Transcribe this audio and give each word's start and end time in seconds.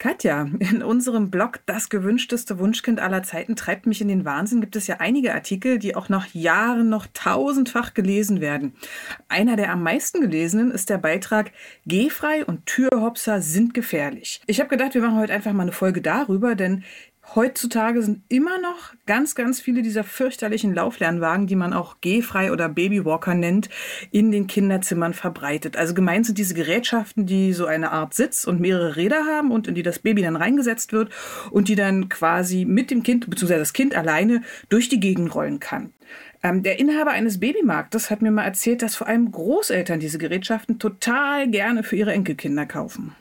Katja, 0.00 0.48
in 0.60 0.84
unserem 0.84 1.28
Blog 1.28 1.58
Das 1.66 1.88
gewünschteste 1.88 2.60
Wunschkind 2.60 3.00
aller 3.00 3.24
Zeiten 3.24 3.56
treibt 3.56 3.84
mich 3.86 4.00
in 4.00 4.06
den 4.06 4.24
Wahnsinn. 4.24 4.60
Gibt 4.60 4.76
es 4.76 4.86
ja 4.86 4.98
einige 5.00 5.34
Artikel, 5.34 5.80
die 5.80 5.96
auch 5.96 6.08
nach 6.08 6.32
Jahren 6.34 6.88
noch 6.88 7.08
tausendfach 7.14 7.94
gelesen 7.94 8.40
werden. 8.40 8.74
Einer 9.28 9.56
der 9.56 9.72
am 9.72 9.82
meisten 9.82 10.20
gelesenen 10.20 10.70
ist 10.70 10.88
der 10.88 10.98
Beitrag 10.98 11.50
Gehfrei 11.84 12.44
und 12.44 12.64
Türhopser 12.66 13.42
sind 13.42 13.74
gefährlich. 13.74 14.40
Ich 14.46 14.60
habe 14.60 14.70
gedacht, 14.70 14.94
wir 14.94 15.02
machen 15.02 15.18
heute 15.18 15.32
einfach 15.32 15.52
mal 15.52 15.62
eine 15.62 15.72
Folge 15.72 16.00
darüber, 16.00 16.54
denn 16.54 16.84
Heutzutage 17.34 18.02
sind 18.02 18.22
immer 18.28 18.58
noch 18.58 18.94
ganz, 19.06 19.34
ganz 19.34 19.60
viele 19.60 19.82
dieser 19.82 20.02
fürchterlichen 20.02 20.74
Lauflernwagen, 20.74 21.46
die 21.46 21.56
man 21.56 21.74
auch 21.74 21.96
Gehfrei 22.00 22.52
oder 22.52 22.70
Babywalker 22.70 23.34
nennt, 23.34 23.68
in 24.10 24.32
den 24.32 24.46
Kinderzimmern 24.46 25.12
verbreitet. 25.12 25.76
Also 25.76 25.92
gemeint 25.92 26.24
sind 26.24 26.38
diese 26.38 26.54
Gerätschaften, 26.54 27.26
die 27.26 27.52
so 27.52 27.66
eine 27.66 27.92
Art 27.92 28.14
Sitz 28.14 28.44
und 28.44 28.60
mehrere 28.60 28.96
Räder 28.96 29.26
haben 29.26 29.50
und 29.50 29.68
in 29.68 29.74
die 29.74 29.82
das 29.82 29.98
Baby 29.98 30.22
dann 30.22 30.36
reingesetzt 30.36 30.92
wird 30.92 31.10
und 31.50 31.68
die 31.68 31.74
dann 31.74 32.08
quasi 32.08 32.64
mit 32.64 32.90
dem 32.90 33.02
Kind 33.02 33.28
bzw. 33.28 33.58
das 33.58 33.74
Kind 33.74 33.94
alleine 33.94 34.42
durch 34.70 34.88
die 34.88 35.00
Gegend 35.00 35.34
rollen 35.34 35.60
kann. 35.60 35.92
Ähm, 36.42 36.62
der 36.62 36.78
Inhaber 36.78 37.10
eines 37.10 37.40
Babymarktes 37.40 38.10
hat 38.10 38.22
mir 38.22 38.30
mal 38.30 38.44
erzählt, 38.44 38.80
dass 38.80 38.96
vor 38.96 39.06
allem 39.06 39.30
Großeltern 39.30 40.00
diese 40.00 40.18
Gerätschaften 40.18 40.78
total 40.78 41.48
gerne 41.48 41.82
für 41.82 41.96
ihre 41.96 42.12
Enkelkinder 42.12 42.64
kaufen. 42.64 43.14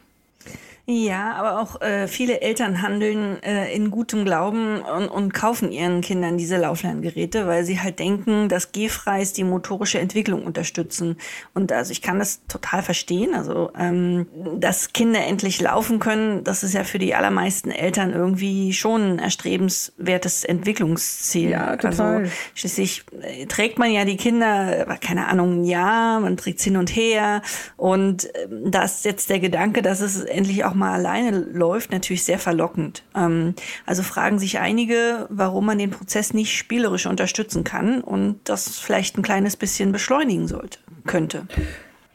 Ja, 0.89 1.33
aber 1.33 1.59
auch 1.59 1.81
äh, 1.81 2.07
viele 2.07 2.39
Eltern 2.39 2.81
handeln 2.81 3.43
äh, 3.43 3.75
in 3.75 3.91
gutem 3.91 4.23
Glauben 4.23 4.79
und, 4.79 5.09
und 5.09 5.33
kaufen 5.33 5.69
ihren 5.69 5.99
Kindern 5.99 6.37
diese 6.37 6.55
Lauflerngeräte, 6.55 7.45
weil 7.45 7.65
sie 7.65 7.81
halt 7.81 7.99
denken, 7.99 8.47
dass 8.47 8.71
Gehfreis 8.71 9.33
die 9.33 9.43
motorische 9.43 9.99
Entwicklung 9.99 10.45
unterstützen. 10.45 11.17
Und 11.53 11.73
also 11.73 11.91
ich 11.91 12.01
kann 12.01 12.19
das 12.19 12.45
total 12.47 12.83
verstehen. 12.83 13.35
Also 13.35 13.69
ähm, 13.77 14.27
dass 14.61 14.93
Kinder 14.93 15.25
endlich 15.25 15.59
laufen 15.59 15.99
können, 15.99 16.45
das 16.45 16.63
ist 16.63 16.73
ja 16.73 16.85
für 16.85 16.99
die 16.99 17.13
allermeisten 17.13 17.69
Eltern 17.69 18.13
irgendwie 18.13 18.71
schon 18.71 19.15
ein 19.15 19.19
erstrebenswertes 19.19 20.45
Entwicklungsziel. 20.45 21.49
Ja, 21.49 21.75
total. 21.75 22.19
Also 22.19 22.31
schließlich 22.55 23.03
äh, 23.23 23.45
trägt 23.47 23.77
man 23.77 23.91
ja 23.91 24.05
die 24.05 24.15
Kinder, 24.15 24.85
keine 25.01 25.27
Ahnung, 25.27 25.63
ein 25.63 25.65
Jahr, 25.65 26.21
man 26.21 26.37
trägt 26.37 26.61
hin 26.61 26.77
und 26.77 26.95
her. 26.95 27.41
Und 27.75 28.33
äh, 28.33 28.47
da 28.67 28.83
ist 28.83 29.03
jetzt 29.03 29.29
der 29.29 29.41
Gedanke, 29.41 29.81
dass 29.81 29.99
es 29.99 30.21
endlich 30.21 30.63
auch 30.63 30.76
mal 30.77 30.93
alleine 30.93 31.31
läuft, 31.31 31.91
natürlich 31.91 32.23
sehr 32.23 32.39
verlockend. 32.39 33.03
Ähm, 33.15 33.55
also 33.85 34.03
fragen 34.03 34.39
sich 34.39 34.59
einige, 34.59 35.27
warum 35.29 35.65
man 35.65 35.77
den 35.77 35.91
Prozess 35.91 36.33
nicht 36.33 36.55
spielerisch 36.55 37.05
unterstützen 37.05 37.63
kann 37.63 38.01
und 38.01 38.39
das 38.45 38.79
vielleicht 38.79 39.17
ein 39.17 39.23
kleines 39.23 39.55
bisschen 39.55 39.91
beschleunigen 39.91 40.47
sollte, 40.47 40.79
könnte. 41.05 41.47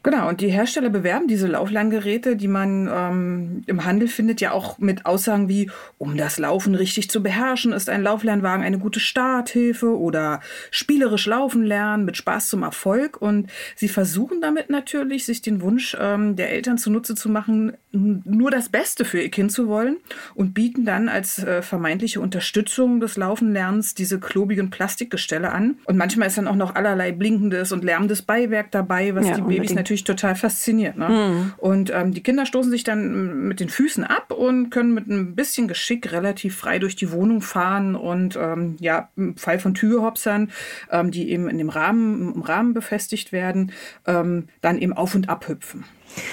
Genau, 0.04 0.28
und 0.28 0.40
die 0.40 0.48
Hersteller 0.48 0.90
bewerben 0.90 1.28
diese 1.28 1.46
Lauflerngeräte, 1.46 2.34
die 2.34 2.48
man 2.48 2.88
ähm, 2.92 3.62
im 3.66 3.84
Handel 3.84 4.08
findet, 4.08 4.40
ja 4.40 4.50
auch 4.50 4.78
mit 4.78 5.06
Aussagen 5.06 5.48
wie, 5.48 5.70
um 5.96 6.16
das 6.16 6.38
Laufen 6.38 6.74
richtig 6.74 7.08
zu 7.08 7.22
beherrschen, 7.22 7.72
ist 7.72 7.88
ein 7.88 8.02
Lauflernwagen 8.02 8.64
eine 8.64 8.78
gute 8.78 8.98
Starthilfe 8.98 9.96
oder 9.96 10.40
spielerisch 10.72 11.26
laufen 11.26 11.62
lernen 11.62 12.04
mit 12.04 12.16
Spaß 12.16 12.48
zum 12.48 12.64
Erfolg. 12.64 13.22
Und 13.22 13.48
sie 13.76 13.88
versuchen 13.88 14.40
damit 14.40 14.70
natürlich, 14.70 15.24
sich 15.24 15.40
den 15.40 15.60
Wunsch 15.60 15.96
ähm, 16.00 16.34
der 16.34 16.50
Eltern 16.50 16.78
zunutze 16.78 17.14
zu 17.14 17.28
machen, 17.28 17.74
nur 17.92 18.50
das 18.50 18.70
Beste 18.70 19.04
für 19.04 19.20
ihr 19.20 19.30
Kind 19.30 19.52
zu 19.52 19.68
wollen 19.68 19.98
und 20.34 20.54
bieten 20.54 20.84
dann 20.84 21.08
als 21.08 21.38
äh, 21.44 21.62
vermeintliche 21.62 22.20
Unterstützung 22.20 23.00
des 23.00 23.16
Laufenlernens 23.16 23.94
diese 23.94 24.18
klobigen 24.18 24.70
Plastikgestelle 24.70 25.52
an. 25.52 25.76
Und 25.84 25.96
manchmal 25.96 26.26
ist 26.28 26.38
dann 26.38 26.48
auch 26.48 26.56
noch 26.56 26.74
allerlei 26.74 27.12
blinkendes 27.12 27.70
und 27.70 27.84
lärmendes 27.84 28.22
Beiwerk 28.22 28.72
dabei, 28.72 29.14
was 29.14 29.28
ja, 29.28 29.36
die 29.36 29.42
Babys 29.42 29.74
natürlich 29.74 29.91
natürlich 29.92 30.04
total 30.04 30.34
fasziniert. 30.34 30.96
Ne? 30.96 31.08
Mhm. 31.08 31.52
Und 31.58 31.92
ähm, 31.94 32.12
die 32.12 32.22
Kinder 32.22 32.46
stoßen 32.46 32.70
sich 32.70 32.84
dann 32.84 33.46
mit 33.48 33.60
den 33.60 33.68
Füßen 33.68 34.04
ab 34.04 34.32
und 34.32 34.70
können 34.70 34.94
mit 34.94 35.06
ein 35.08 35.34
bisschen 35.34 35.68
Geschick 35.68 36.10
relativ 36.12 36.56
frei 36.56 36.78
durch 36.78 36.96
die 36.96 37.12
Wohnung 37.12 37.42
fahren 37.42 37.94
und 37.94 38.36
ähm, 38.36 38.76
ja, 38.80 39.10
im 39.16 39.36
Fall 39.36 39.58
von 39.58 39.74
Türhopsern, 39.74 40.50
ähm, 40.90 41.10
die 41.10 41.30
eben 41.30 41.48
in 41.48 41.58
dem 41.58 41.68
Rahmen, 41.68 42.34
im 42.34 42.42
Rahmen 42.42 42.74
befestigt 42.74 43.32
werden, 43.32 43.72
ähm, 44.06 44.48
dann 44.60 44.78
eben 44.78 44.94
auf 44.94 45.14
und 45.14 45.28
ab 45.28 45.48
hüpfen. 45.48 45.84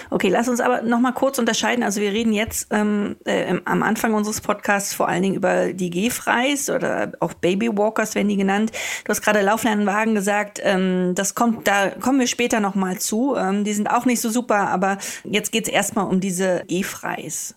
Okay, 0.10 0.30
lass 0.30 0.48
uns 0.48 0.60
aber 0.60 0.82
noch 0.82 1.00
mal 1.00 1.12
kurz 1.12 1.40
unterscheiden. 1.40 1.84
Also 1.84 2.02
wir 2.02 2.12
reden 2.12 2.34
jetzt 2.34 2.68
ähm, 2.72 3.16
äh, 3.26 3.56
am 3.66 3.84
Anfang 3.84 4.14
unseres 4.14 4.42
Podcasts 4.42 4.94
vor 4.94 5.08
allen 5.08 5.24
Dingen 5.24 5.36
über 5.36 5.74
die 5.74 5.90
Gehfreis 5.90 6.70
oder 6.70 7.14
auch 7.20 7.34
Babywalkers 7.34 8.16
werden 8.16 8.28
die 8.28 8.38
genannt. 8.38 8.72
Du 9.06 9.10
hast 9.10 9.22
gerade 9.22 9.42
Lauflernwagen 9.42 10.16
gesagt. 10.16 10.60
Ähm, 10.64 11.14
das 11.16 11.36
kommt, 11.36 11.68
da 11.68 11.90
kommen 11.90 12.20
wir 12.20 12.28
später 12.28 12.60
noch 12.60 12.76
mal 12.76 12.98
zu. 13.00 13.36
Ähm, 13.50 13.64
die 13.64 13.74
sind 13.74 13.90
auch 13.90 14.06
nicht 14.06 14.22
so 14.22 14.30
super, 14.30 14.70
aber 14.70 14.98
jetzt 15.24 15.52
geht 15.52 15.68
es 15.68 15.74
erstmal 15.74 16.08
um 16.08 16.20
diese 16.20 16.64
Gehfreis. 16.68 17.56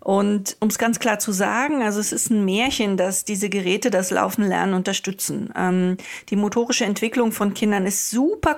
Und 0.00 0.56
um 0.60 0.68
es 0.68 0.78
ganz 0.78 1.00
klar 1.00 1.18
zu 1.18 1.32
sagen, 1.32 1.82
also 1.82 2.00
es 2.00 2.12
ist 2.12 2.30
ein 2.30 2.44
Märchen, 2.44 2.96
dass 2.96 3.24
diese 3.24 3.48
Geräte 3.48 3.90
das 3.90 4.10
Laufen 4.10 4.44
lernen 4.44 4.74
unterstützen. 4.74 5.52
Ähm, 5.56 5.96
die 6.28 6.36
motorische 6.36 6.84
Entwicklung 6.84 7.32
von 7.32 7.52
Kindern 7.52 7.84
ist 7.84 8.10
super 8.10 8.56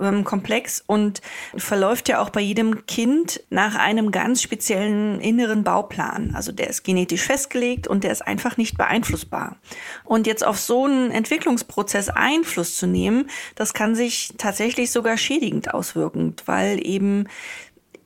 ähm, 0.00 0.24
komplex 0.24 0.82
und 0.86 1.20
verläuft 1.56 2.08
ja 2.08 2.20
auch 2.20 2.30
bei 2.30 2.40
jedem 2.40 2.86
Kind 2.86 3.42
nach 3.50 3.74
einem 3.74 4.12
ganz 4.12 4.40
speziellen 4.40 5.20
inneren 5.20 5.64
Bauplan. 5.64 6.32
Also 6.34 6.52
der 6.52 6.68
ist 6.68 6.84
genetisch 6.84 7.22
festgelegt 7.22 7.88
und 7.88 8.04
der 8.04 8.12
ist 8.12 8.26
einfach 8.26 8.56
nicht 8.56 8.78
beeinflussbar. 8.78 9.56
Und 10.04 10.26
jetzt 10.26 10.46
auf 10.46 10.58
so 10.58 10.84
einen 10.84 11.10
Entwicklungsprozess 11.10 12.08
Einfluss 12.08 12.76
zu 12.76 12.86
nehmen, 12.86 13.28
das 13.56 13.74
kann 13.74 13.94
sich 13.94 14.32
tatsächlich 14.38 14.90
sogar 14.90 15.16
schädigend 15.16 15.74
auswirken, 15.74 16.34
weil 16.46 16.84
eben 16.86 17.26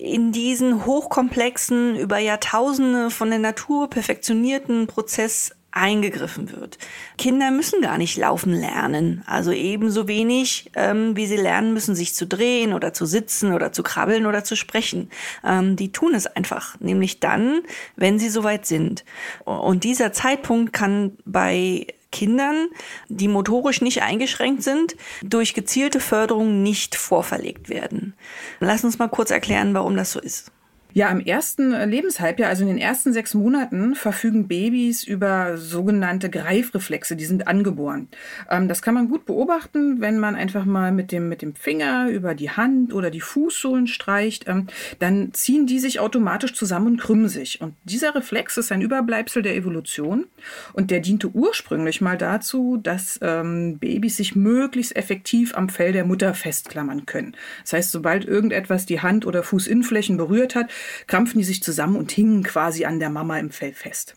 in 0.02 0.32
diesen 0.32 0.84
hochkomplexen, 0.84 1.96
über 1.96 2.18
Jahrtausende 2.18 3.10
von 3.10 3.30
der 3.30 3.38
Natur 3.38 3.88
perfektionierten 3.88 4.88
Prozess 4.88 5.52
eingegriffen 5.70 6.52
wird. 6.52 6.76
Kinder 7.16 7.50
müssen 7.50 7.80
gar 7.80 7.96
nicht 7.96 8.18
laufen 8.18 8.52
lernen, 8.52 9.22
also 9.26 9.52
ebenso 9.52 10.06
wenig, 10.08 10.70
ähm, 10.74 11.16
wie 11.16 11.26
sie 11.26 11.36
lernen 11.36 11.72
müssen, 11.72 11.94
sich 11.94 12.14
zu 12.14 12.26
drehen 12.26 12.74
oder 12.74 12.92
zu 12.92 13.06
sitzen 13.06 13.54
oder 13.54 13.72
zu 13.72 13.82
krabbeln 13.82 14.26
oder 14.26 14.44
zu 14.44 14.54
sprechen. 14.54 15.08
Ähm, 15.44 15.76
die 15.76 15.92
tun 15.92 16.14
es 16.14 16.26
einfach, 16.26 16.78
nämlich 16.80 17.20
dann, 17.20 17.62
wenn 17.96 18.18
sie 18.18 18.28
soweit 18.28 18.66
sind. 18.66 19.04
Und 19.44 19.84
dieser 19.84 20.12
Zeitpunkt 20.12 20.74
kann 20.74 21.16
bei 21.24 21.86
Kindern, 22.12 22.68
die 23.08 23.28
motorisch 23.28 23.80
nicht 23.80 24.02
eingeschränkt 24.02 24.62
sind, 24.62 24.96
durch 25.22 25.54
gezielte 25.54 25.98
Förderung 25.98 26.62
nicht 26.62 26.94
vorverlegt 26.94 27.68
werden. 27.68 28.14
Lass 28.60 28.84
uns 28.84 28.98
mal 28.98 29.08
kurz 29.08 29.30
erklären, 29.30 29.74
warum 29.74 29.96
das 29.96 30.12
so 30.12 30.20
ist. 30.20 30.52
Ja, 30.94 31.08
im 31.08 31.20
ersten 31.20 31.72
Lebenshalbjahr, 31.72 32.50
also 32.50 32.62
in 32.62 32.68
den 32.68 32.78
ersten 32.78 33.14
sechs 33.14 33.32
Monaten, 33.32 33.94
verfügen 33.94 34.46
Babys 34.46 35.04
über 35.04 35.56
sogenannte 35.56 36.28
Greifreflexe, 36.28 37.16
die 37.16 37.24
sind 37.24 37.48
angeboren. 37.48 38.08
Ähm, 38.50 38.68
das 38.68 38.82
kann 38.82 38.94
man 38.94 39.08
gut 39.08 39.24
beobachten, 39.24 40.00
wenn 40.02 40.18
man 40.18 40.34
einfach 40.34 40.66
mal 40.66 40.92
mit 40.92 41.10
dem, 41.10 41.30
mit 41.30 41.40
dem 41.40 41.54
Finger 41.54 42.08
über 42.10 42.34
die 42.34 42.50
Hand 42.50 42.92
oder 42.92 43.10
die 43.10 43.22
Fußsohlen 43.22 43.86
streicht. 43.86 44.46
Ähm, 44.48 44.66
dann 44.98 45.32
ziehen 45.32 45.66
die 45.66 45.78
sich 45.78 45.98
automatisch 45.98 46.52
zusammen 46.52 46.88
und 46.88 46.96
krümmen 47.00 47.28
sich. 47.28 47.60
Und 47.62 47.74
dieser 47.84 48.14
Reflex 48.14 48.58
ist 48.58 48.70
ein 48.70 48.82
Überbleibsel 48.82 49.42
der 49.42 49.56
Evolution 49.56 50.26
und 50.74 50.90
der 50.90 51.00
diente 51.00 51.30
ursprünglich 51.30 52.02
mal 52.02 52.18
dazu, 52.18 52.78
dass 52.82 53.18
ähm, 53.22 53.78
Babys 53.78 54.18
sich 54.18 54.36
möglichst 54.36 54.94
effektiv 54.94 55.56
am 55.56 55.70
Fell 55.70 55.92
der 55.92 56.04
Mutter 56.04 56.34
festklammern 56.34 57.06
können. 57.06 57.34
Das 57.62 57.72
heißt, 57.72 57.92
sobald 57.92 58.26
irgendetwas 58.26 58.84
die 58.84 59.00
Hand- 59.00 59.26
oder 59.26 59.42
Fußinnenflächen 59.42 60.18
berührt 60.18 60.54
hat, 60.54 60.70
krampfen 61.06 61.38
die 61.38 61.44
sich 61.44 61.62
zusammen 61.62 61.96
und 61.96 62.12
hingen 62.12 62.42
quasi 62.42 62.84
an 62.84 62.98
der 62.98 63.10
Mama 63.10 63.38
im 63.38 63.50
Fell 63.50 63.72
fest. 63.72 64.14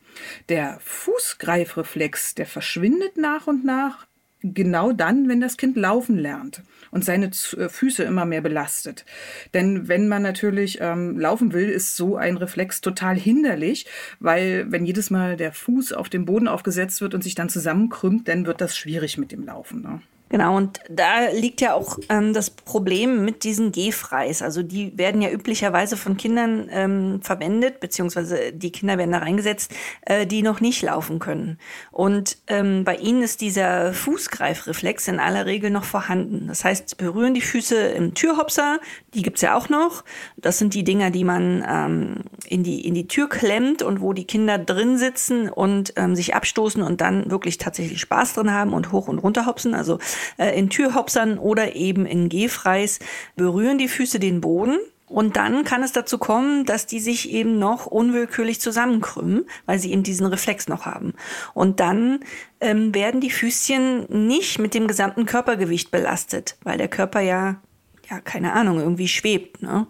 Der 0.49 0.79
Fußgreifreflex, 0.81 2.35
der 2.35 2.45
verschwindet 2.45 3.17
nach 3.17 3.47
und 3.47 3.65
nach, 3.65 4.05
genau 4.53 4.91
dann, 4.91 5.27
wenn 5.27 5.41
das 5.41 5.57
Kind 5.57 5.75
laufen 5.75 6.17
lernt 6.17 6.61
und 6.91 7.03
seine 7.03 7.27
äh, 7.57 7.69
Füße 7.69 8.03
immer 8.03 8.25
mehr 8.25 8.41
belastet. 8.41 9.05
Denn 9.53 9.87
wenn 9.87 10.07
man 10.07 10.21
natürlich 10.21 10.79
ähm, 10.81 11.19
laufen 11.19 11.53
will, 11.53 11.69
ist 11.69 11.95
so 11.95 12.15
ein 12.15 12.37
Reflex 12.37 12.81
total 12.81 13.17
hinderlich, 13.17 13.87
weil 14.19 14.65
wenn 14.69 14.85
jedes 14.85 15.09
Mal 15.09 15.37
der 15.37 15.53
Fuß 15.53 15.93
auf 15.93 16.09
dem 16.09 16.25
Boden 16.25 16.47
aufgesetzt 16.47 17.01
wird 17.01 17.13
und 17.13 17.23
sich 17.23 17.35
dann 17.35 17.49
zusammenkrümmt, 17.49 18.27
dann 18.27 18.45
wird 18.45 18.61
das 18.61 18.77
schwierig 18.77 19.17
mit 19.17 19.31
dem 19.31 19.45
Laufen. 19.45 19.81
Ne? 19.81 20.01
Genau, 20.35 20.57
und 20.57 20.81
da 20.89 21.29
liegt 21.31 21.61
ja 21.61 21.75
auch 21.75 21.97
ähm, 22.09 22.33
das 22.33 22.49
Problem 22.49 23.23
mit 23.23 23.45
diesen 23.45 23.71
Gehfreis. 23.71 24.41
Also 24.41 24.63
die 24.63 24.97
werden 24.97 25.21
ja 25.21 25.31
üblicherweise 25.31 25.95
von 25.95 26.17
Kindern 26.17 26.67
ähm, 26.73 27.21
verwendet, 27.21 27.79
beziehungsweise 27.79 28.51
die 28.51 28.73
Kinder 28.73 28.97
werden 28.97 29.13
da 29.13 29.19
reingesetzt, 29.19 29.71
äh, 30.01 30.27
die 30.27 30.41
noch 30.41 30.59
nicht 30.59 30.81
laufen 30.81 31.19
können. 31.19 31.57
Und 31.89 32.37
ähm, 32.47 32.83
bei 32.83 32.97
ihnen 32.97 33.21
ist 33.21 33.39
dieser 33.39 33.93
Fußgreifreflex 33.93 35.07
in 35.07 35.21
aller 35.21 35.45
Regel 35.45 35.69
noch 35.69 35.85
vorhanden. 35.85 36.47
Das 36.49 36.65
heißt, 36.65 36.97
berühren 36.97 37.33
die 37.33 37.39
Füße 37.39 37.77
im 37.77 38.13
Türhopser, 38.13 38.81
die 39.13 39.21
gibt's 39.21 39.39
ja 39.39 39.55
auch 39.55 39.69
noch. 39.69 40.03
Das 40.35 40.57
sind 40.57 40.73
die 40.73 40.83
Dinger, 40.83 41.11
die 41.11 41.23
man 41.23 41.63
ähm, 41.65 42.15
in, 42.45 42.63
die, 42.63 42.85
in 42.85 42.93
die 42.93 43.07
Tür 43.07 43.29
klemmt 43.29 43.83
und 43.83 44.01
wo 44.01 44.11
die 44.11 44.25
Kinder 44.25 44.57
drin 44.57 44.97
sitzen 44.97 45.47
und 45.47 45.93
ähm, 45.95 46.13
sich 46.13 46.35
abstoßen 46.35 46.83
und 46.83 46.99
dann 46.99 47.31
wirklich 47.31 47.57
tatsächlich 47.57 48.01
Spaß 48.01 48.33
drin 48.33 48.51
haben 48.51 48.73
und 48.73 48.91
hoch 48.91 49.07
und 49.07 49.19
runter 49.19 49.45
hopsen. 49.45 49.73
Also 49.73 49.97
in 50.37 50.69
Türhopsern 50.69 51.37
oder 51.37 51.75
eben 51.75 52.05
in 52.05 52.29
Gehfreis 52.29 52.99
berühren 53.35 53.77
die 53.77 53.87
Füße 53.87 54.19
den 54.19 54.41
Boden. 54.41 54.77
Und 55.07 55.35
dann 55.35 55.63
kann 55.63 55.83
es 55.83 55.91
dazu 55.91 56.17
kommen, 56.17 56.65
dass 56.65 56.87
die 56.87 56.99
sich 56.99 57.29
eben 57.29 57.59
noch 57.59 57.85
unwillkürlich 57.85 58.59
zusammenkrümmen, 58.59 59.45
weil 59.67 59.77
sie 59.77 59.91
eben 59.91 60.01
diesen 60.01 60.25
Reflex 60.25 60.67
noch 60.67 60.85
haben. 60.87 61.13
Und 61.53 61.79
dann 61.79 62.21
ähm, 62.59 62.93
werden 62.95 63.21
die 63.21 63.29
Füßchen 63.29 64.07
nicht 64.27 64.57
mit 64.57 64.73
dem 64.73 64.87
gesamten 64.87 65.27
Körpergewicht 65.27 65.91
belastet, 65.91 66.57
weil 66.63 66.79
der 66.79 66.87
Körper 66.87 67.19
ja 67.19 67.61
ja, 68.09 68.19
keine 68.19 68.53
Ahnung, 68.53 68.79
irgendwie 68.79 69.07
schwebt. 69.07 69.61
Ne? 69.61 69.87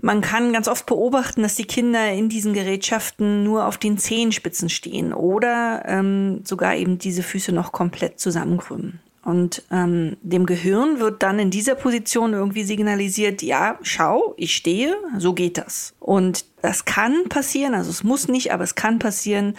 Man 0.00 0.20
kann 0.20 0.52
ganz 0.52 0.68
oft 0.68 0.86
beobachten, 0.86 1.42
dass 1.42 1.54
die 1.54 1.66
Kinder 1.66 2.10
in 2.12 2.28
diesen 2.28 2.54
Gerätschaften 2.54 3.44
nur 3.44 3.66
auf 3.66 3.76
den 3.78 3.98
Zehenspitzen 3.98 4.68
stehen 4.68 5.12
oder 5.12 5.82
ähm, 5.86 6.40
sogar 6.44 6.76
eben 6.76 6.98
diese 6.98 7.22
Füße 7.22 7.52
noch 7.52 7.72
komplett 7.72 8.20
zusammenkrümmen. 8.20 9.00
Und 9.28 9.62
ähm, 9.70 10.16
dem 10.22 10.46
Gehirn 10.46 11.00
wird 11.00 11.22
dann 11.22 11.38
in 11.38 11.50
dieser 11.50 11.74
Position 11.74 12.32
irgendwie 12.32 12.64
signalisiert, 12.64 13.42
ja, 13.42 13.78
schau, 13.82 14.32
ich 14.38 14.56
stehe, 14.56 14.96
so 15.18 15.34
geht 15.34 15.58
das. 15.58 15.92
Und 16.00 16.46
das 16.62 16.86
kann 16.86 17.28
passieren, 17.28 17.74
also 17.74 17.90
es 17.90 18.02
muss 18.02 18.28
nicht, 18.28 18.54
aber 18.54 18.64
es 18.64 18.74
kann 18.74 18.98
passieren, 18.98 19.54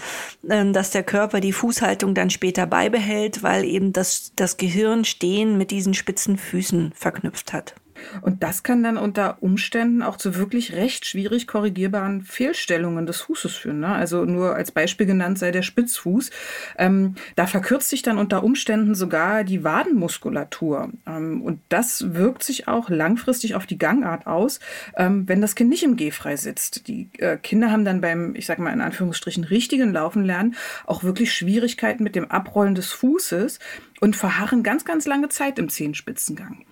ähm, 0.50 0.74
dass 0.74 0.90
der 0.90 1.04
Körper 1.04 1.40
die 1.40 1.54
Fußhaltung 1.54 2.16
dann 2.16 2.32
später 2.32 2.66
beibehält, 2.66 3.44
weil 3.44 3.64
eben 3.64 3.94
das, 3.94 4.32
das 4.36 4.58
Gehirn 4.58 5.06
Stehen 5.06 5.60
mit 5.60 5.70
diesen 5.70 5.94
spitzen 5.94 6.40
Füßen 6.40 6.92
verknüpft 6.96 7.54
hat. 7.54 7.76
Und 8.22 8.44
das 8.44 8.64
kann 8.64 8.84
dann 8.84 8.98
unter 8.98 9.42
Umständen 9.42 10.02
auch 10.02 10.18
zu 10.18 10.36
wirklich 10.36 10.74
recht 10.74 11.06
schwierig 11.06 11.48
korrigierbaren 11.48 12.22
Fehlstellungen 12.22 13.06
des 13.06 13.22
Fußes 13.22 13.56
führen. 13.56 13.80
Ne? 13.80 13.88
Also 13.88 14.26
nur 14.26 14.56
als 14.56 14.72
Beispiel 14.72 15.06
genannt 15.06 15.40
sei 15.40 15.52
der 15.52 15.62
Spitzfuß. 15.62 16.32
Ähm, 16.78 17.16
da 17.36 17.48
verkürzt 17.48 17.90
sich 17.90 18.02
dann 18.02 18.18
unter 18.18 18.44
Umständen 18.44 18.96
sogar 18.96 19.44
die 19.44 19.64
Wadenmuskulatur. 19.64 20.90
Ähm, 21.08 21.42
und 21.42 21.60
das 21.70 22.14
wirkt 22.14 22.44
sich 22.44 22.68
auch 22.68 22.90
langfristig 22.90 23.56
auf 23.56 23.66
die 23.66 23.78
Gangart 23.78 24.28
aus, 24.28 24.60
ähm, 24.96 25.28
wenn 25.28 25.42
das 25.42 25.56
Kind 25.56 25.70
nicht 25.70 25.84
im 25.84 25.96
Gehfrei 25.96 26.36
sitzt. 26.36 26.88
Die 26.88 27.10
äh, 27.18 27.38
Kinder 27.38 27.72
haben 27.72 27.86
dann 27.86 28.02
beim, 28.02 28.36
ich 28.36 28.46
sag 28.46 28.60
mal 28.60 28.74
in 28.74 28.82
Anführungsstrichen, 28.82 29.44
richtigen 29.44 29.92
Laufen 29.94 30.24
lernen 30.24 30.56
auch 30.86 31.04
wirklich 31.04 31.34
Schwierigkeiten 31.34 32.04
mit 32.04 32.16
dem 32.16 32.30
Abrollen 32.32 32.76
des 32.76 32.92
Fußes 32.92 33.60
und 34.00 34.16
verharren 34.16 34.64
ganz, 34.64 34.86
ganz 34.86 35.06
lange 35.06 35.30
Zeit 35.30 35.60
im 35.60 35.70
Zehenspitzengang. 35.70 36.66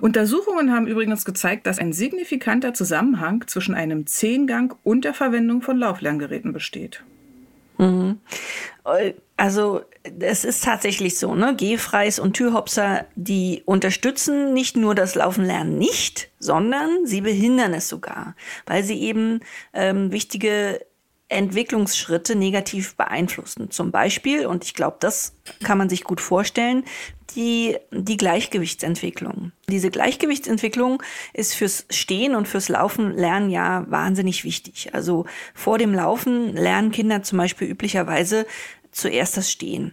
Untersuchungen 0.00 0.72
haben 0.72 0.86
übrigens 0.86 1.24
gezeigt, 1.24 1.66
dass 1.66 1.78
ein 1.78 1.92
signifikanter 1.92 2.74
Zusammenhang 2.74 3.44
zwischen 3.46 3.74
einem 3.74 4.06
Zehngang 4.06 4.74
und 4.82 5.04
der 5.04 5.14
Verwendung 5.14 5.62
von 5.62 5.78
Lauflerngeräten 5.78 6.52
besteht. 6.52 7.02
Mhm. 7.78 8.18
Also 9.36 9.82
es 10.18 10.44
ist 10.44 10.64
tatsächlich 10.64 11.18
so, 11.18 11.34
ne? 11.34 11.54
Gehfreis 11.56 12.18
und 12.18 12.34
Türhopser, 12.34 13.06
die 13.14 13.62
unterstützen 13.64 14.52
nicht 14.52 14.76
nur 14.76 14.94
das 14.94 15.14
Laufenlernen 15.14 15.78
nicht, 15.78 16.30
sondern 16.38 17.06
sie 17.06 17.22
behindern 17.22 17.72
es 17.72 17.88
sogar, 17.88 18.34
weil 18.66 18.84
sie 18.84 19.00
eben 19.00 19.40
ähm, 19.72 20.12
wichtige 20.12 20.80
Entwicklungsschritte 21.30 22.36
negativ 22.36 22.96
beeinflussen. 22.96 23.70
Zum 23.70 23.90
Beispiel, 23.90 24.46
und 24.46 24.64
ich 24.64 24.74
glaube, 24.74 24.96
das 25.00 25.34
kann 25.62 25.78
man 25.78 25.88
sich 25.88 26.04
gut 26.04 26.20
vorstellen, 26.20 26.84
die, 27.36 27.76
die 27.92 28.16
Gleichgewichtsentwicklung. 28.16 29.52
Diese 29.68 29.90
Gleichgewichtsentwicklung 29.90 31.02
ist 31.32 31.54
fürs 31.54 31.86
Stehen 31.90 32.34
und 32.34 32.48
fürs 32.48 32.68
Laufen 32.68 33.12
lernen 33.16 33.50
ja 33.50 33.84
wahnsinnig 33.88 34.44
wichtig. 34.44 34.94
Also 34.94 35.26
vor 35.54 35.78
dem 35.78 35.94
Laufen 35.94 36.54
lernen 36.54 36.90
Kinder 36.90 37.22
zum 37.22 37.38
Beispiel 37.38 37.68
üblicherweise 37.68 38.46
zuerst 38.92 39.36
das 39.36 39.50
Stehen. 39.50 39.92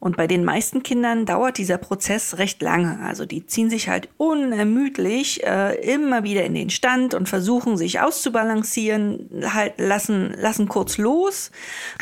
Und 0.00 0.16
bei 0.16 0.26
den 0.26 0.44
meisten 0.44 0.82
Kindern 0.82 1.26
dauert 1.26 1.58
dieser 1.58 1.76
Prozess 1.76 2.38
recht 2.38 2.62
lange. 2.62 3.00
Also 3.00 3.26
die 3.26 3.46
ziehen 3.46 3.68
sich 3.68 3.88
halt 3.88 4.08
unermüdlich 4.16 5.44
äh, 5.44 5.74
immer 5.92 6.22
wieder 6.22 6.44
in 6.44 6.54
den 6.54 6.70
Stand 6.70 7.14
und 7.14 7.28
versuchen 7.28 7.76
sich 7.76 8.00
auszubalancieren, 8.00 9.44
halt 9.52 9.74
lassen, 9.78 10.34
lassen 10.38 10.68
kurz 10.68 10.98
los, 10.98 11.50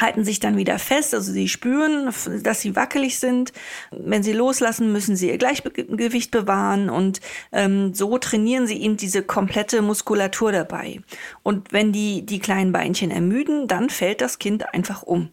halten 0.01 0.25
sich 0.25 0.39
dann 0.39 0.57
wieder 0.57 0.79
fest. 0.79 1.15
Also 1.15 1.33
sie 1.33 1.49
spüren, 1.49 2.13
dass 2.43 2.61
sie 2.61 2.77
wackelig 2.77 3.19
sind. 3.19 3.53
Wenn 3.91 4.23
sie 4.23 4.33
loslassen, 4.33 4.93
müssen 4.93 5.17
sie 5.17 5.29
ihr 5.29 5.39
Gleichgewicht 5.39 6.31
bewahren 6.31 6.91
und 6.91 7.21
ähm, 7.53 7.93
so 7.93 8.19
trainieren 8.19 8.67
sie 8.67 8.81
eben 8.83 8.97
diese 8.97 9.23
komplette 9.23 9.83
Muskulatur 9.83 10.53
dabei. 10.53 11.01
Und 11.43 11.73
wenn 11.73 11.93
die, 11.93 12.25
die 12.25 12.39
kleinen 12.39 12.73
Beinchen 12.73 13.11
ermüden, 13.11 13.67
dann 13.67 13.91
fällt 13.91 14.21
das 14.21 14.39
Kind 14.39 14.73
einfach 14.73 15.03
um. 15.03 15.31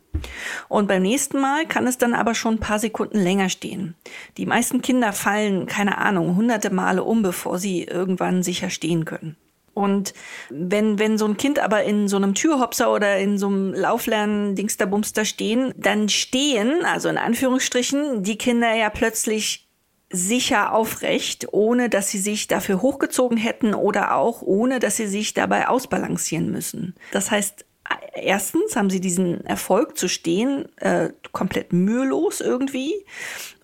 Und 0.70 0.88
beim 0.88 1.02
nächsten 1.02 1.40
Mal 1.40 1.66
kann 1.66 1.88
es 1.88 1.98
dann 1.98 2.14
aber 2.14 2.36
schon 2.36 2.56
ein 2.56 2.60
paar 2.60 2.80
Sekunden 2.80 3.20
länger 3.20 3.50
stehen. 3.50 3.96
Die 4.38 4.46
meisten 4.46 4.82
Kinder 4.82 5.14
fallen, 5.14 5.66
keine 5.66 5.98
Ahnung, 5.98 6.36
hunderte 6.36 6.70
Male 6.70 7.04
um, 7.04 7.22
bevor 7.22 7.60
sie 7.60 7.84
irgendwann 7.84 8.44
sicher 8.44 8.70
stehen 8.70 9.06
können. 9.06 9.36
Und 9.74 10.14
wenn, 10.50 11.00
wenn 11.00 11.18
so 11.18 11.26
ein 11.26 11.38
Kind 11.38 11.60
aber 11.60 11.84
in 11.84 12.08
so 12.08 12.18
einem 12.18 12.36
Türhopser 12.36 12.94
oder 12.94 13.18
in 13.18 13.38
so 13.40 13.48
einem 13.48 13.74
Lauflernen 13.74 14.56
Dingsterbumster 14.56 15.26
stehen, 15.26 15.74
dann 15.76 16.10
stehen, 16.10 16.86
also 16.86 17.10
in 17.10 17.18
Anführungsstrichen, 17.18 18.24
die 18.24 18.38
Kinder 18.38 18.74
ja 18.76 18.92
plötzlich 18.92 19.68
sicher 20.12 20.74
aufrecht, 20.74 21.48
ohne 21.52 21.90
dass 21.90 22.12
sie 22.12 22.20
sich 22.20 22.48
dafür 22.48 22.84
hochgezogen 22.84 23.38
hätten 23.38 23.74
oder 23.74 24.16
auch 24.16 24.44
ohne 24.44 24.80
dass 24.80 24.96
sie 24.96 25.08
sich 25.08 25.34
dabei 25.34 25.68
ausbalancieren 25.68 26.52
müssen. 26.52 26.94
Das 27.12 27.32
heißt, 27.32 27.66
erstens 28.14 28.76
haben 28.76 28.90
sie 28.90 29.02
diesen 29.02 29.46
Erfolg 29.46 29.98
zu 29.98 30.08
stehen 30.08 30.66
äh, 30.78 31.10
komplett 31.32 31.74
mühelos 31.74 32.42
irgendwie. 32.42 33.06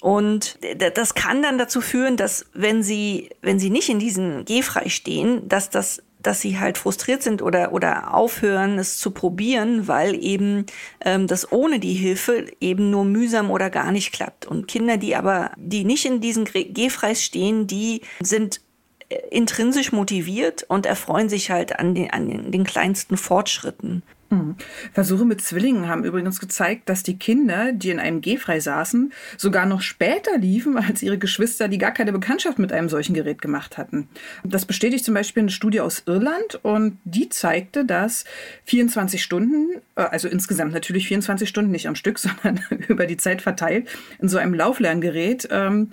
Und 0.02 0.58
das 0.96 1.14
kann 1.14 1.42
dann 1.42 1.58
dazu 1.58 1.82
führen, 1.82 2.18
dass 2.18 2.46
wenn 2.54 2.84
sie, 2.84 3.30
wenn 3.42 3.60
sie 3.60 3.70
nicht 3.70 3.90
in 3.90 4.00
diesen 4.00 4.46
Gehfrei 4.46 4.90
stehen, 4.90 5.48
dass 5.48 5.70
das 5.70 6.02
dass 6.22 6.42
sie 6.42 6.60
halt 6.60 6.78
frustriert 6.78 7.24
sind 7.24 7.42
oder, 7.42 7.72
oder 7.72 8.14
aufhören, 8.14 8.78
es 8.78 8.98
zu 8.98 9.12
probieren, 9.12 9.88
weil 9.88 10.22
eben 10.22 10.66
ähm, 11.02 11.28
das 11.28 11.52
ohne 11.52 11.80
die 11.80 11.94
Hilfe 11.94 12.48
eben 12.60 12.90
nur 12.90 13.06
mühsam 13.06 13.50
oder 13.50 13.70
gar 13.70 13.92
nicht 13.92 14.12
klappt. 14.12 14.46
Und 14.46 14.68
Kinder, 14.68 14.98
die 14.98 15.16
aber, 15.16 15.52
die 15.56 15.86
nicht 15.86 16.06
in 16.06 16.20
diesen 16.20 16.46
Gehfreis 16.46 17.24
stehen, 17.24 17.68
die 17.68 18.02
sind 18.20 18.60
äh, 19.08 19.16
intrinsisch 19.32 19.92
motiviert 19.92 20.64
und 20.68 20.86
erfreuen 20.86 21.30
sich 21.30 21.52
halt 21.52 21.80
an 21.80 21.96
den, 21.96 22.12
an 22.12 22.52
den 22.52 22.64
kleinsten 22.66 23.16
Fortschritten. 23.16 24.04
Mhm. 24.30 24.56
Versuche 24.94 25.26
mit 25.26 25.42
Zwillingen 25.42 25.88
haben 25.88 26.04
übrigens 26.04 26.40
gezeigt, 26.40 26.88
dass 26.88 27.02
die 27.02 27.18
Kinder, 27.18 27.72
die 27.74 27.90
in 27.90 28.00
einem 28.00 28.22
Gehfrei 28.22 28.60
saßen, 28.60 29.12
sogar 29.38 29.66
noch 29.66 29.82
später 29.82 30.38
liefen 30.38 30.78
als 30.78 31.02
ihre 31.02 31.18
Geschwister, 31.18 31.68
die 31.68 31.80
gar 31.80 31.92
keine 31.92 32.12
Bekanntschaft 32.12 32.60
mit 32.60 32.72
einem 32.72 32.90
solchen 32.90 33.14
Gerät 33.16 33.42
gemacht 33.42 33.78
hatten. 33.78 34.08
Das 34.44 34.66
bestätigt 34.66 35.04
zum 35.04 35.16
Beispiel 35.16 35.42
eine 35.42 35.52
Studie 35.52 35.82
aus 35.82 36.04
Irland 36.06 36.60
und 36.64 37.00
die 37.06 37.30
zeigte, 37.30 37.86
dass 37.86 38.26
24 38.66 39.24
Stunden, 39.24 39.82
äh, 39.96 40.02
also 40.02 40.28
insgesamt 40.28 40.74
natürlich 40.74 41.08
24 41.08 41.50
Stunden, 41.50 41.72
nicht 41.72 41.88
am 41.88 41.96
Stück, 41.96 42.20
sondern 42.20 42.60
über 42.88 43.08
die 43.08 43.18
Zeit 43.18 43.42
verteilt, 43.42 43.88
in 44.20 44.30
so 44.30 44.38
einem 44.38 44.54
Lauflerngerät 44.54 45.48
ähm, 45.52 45.90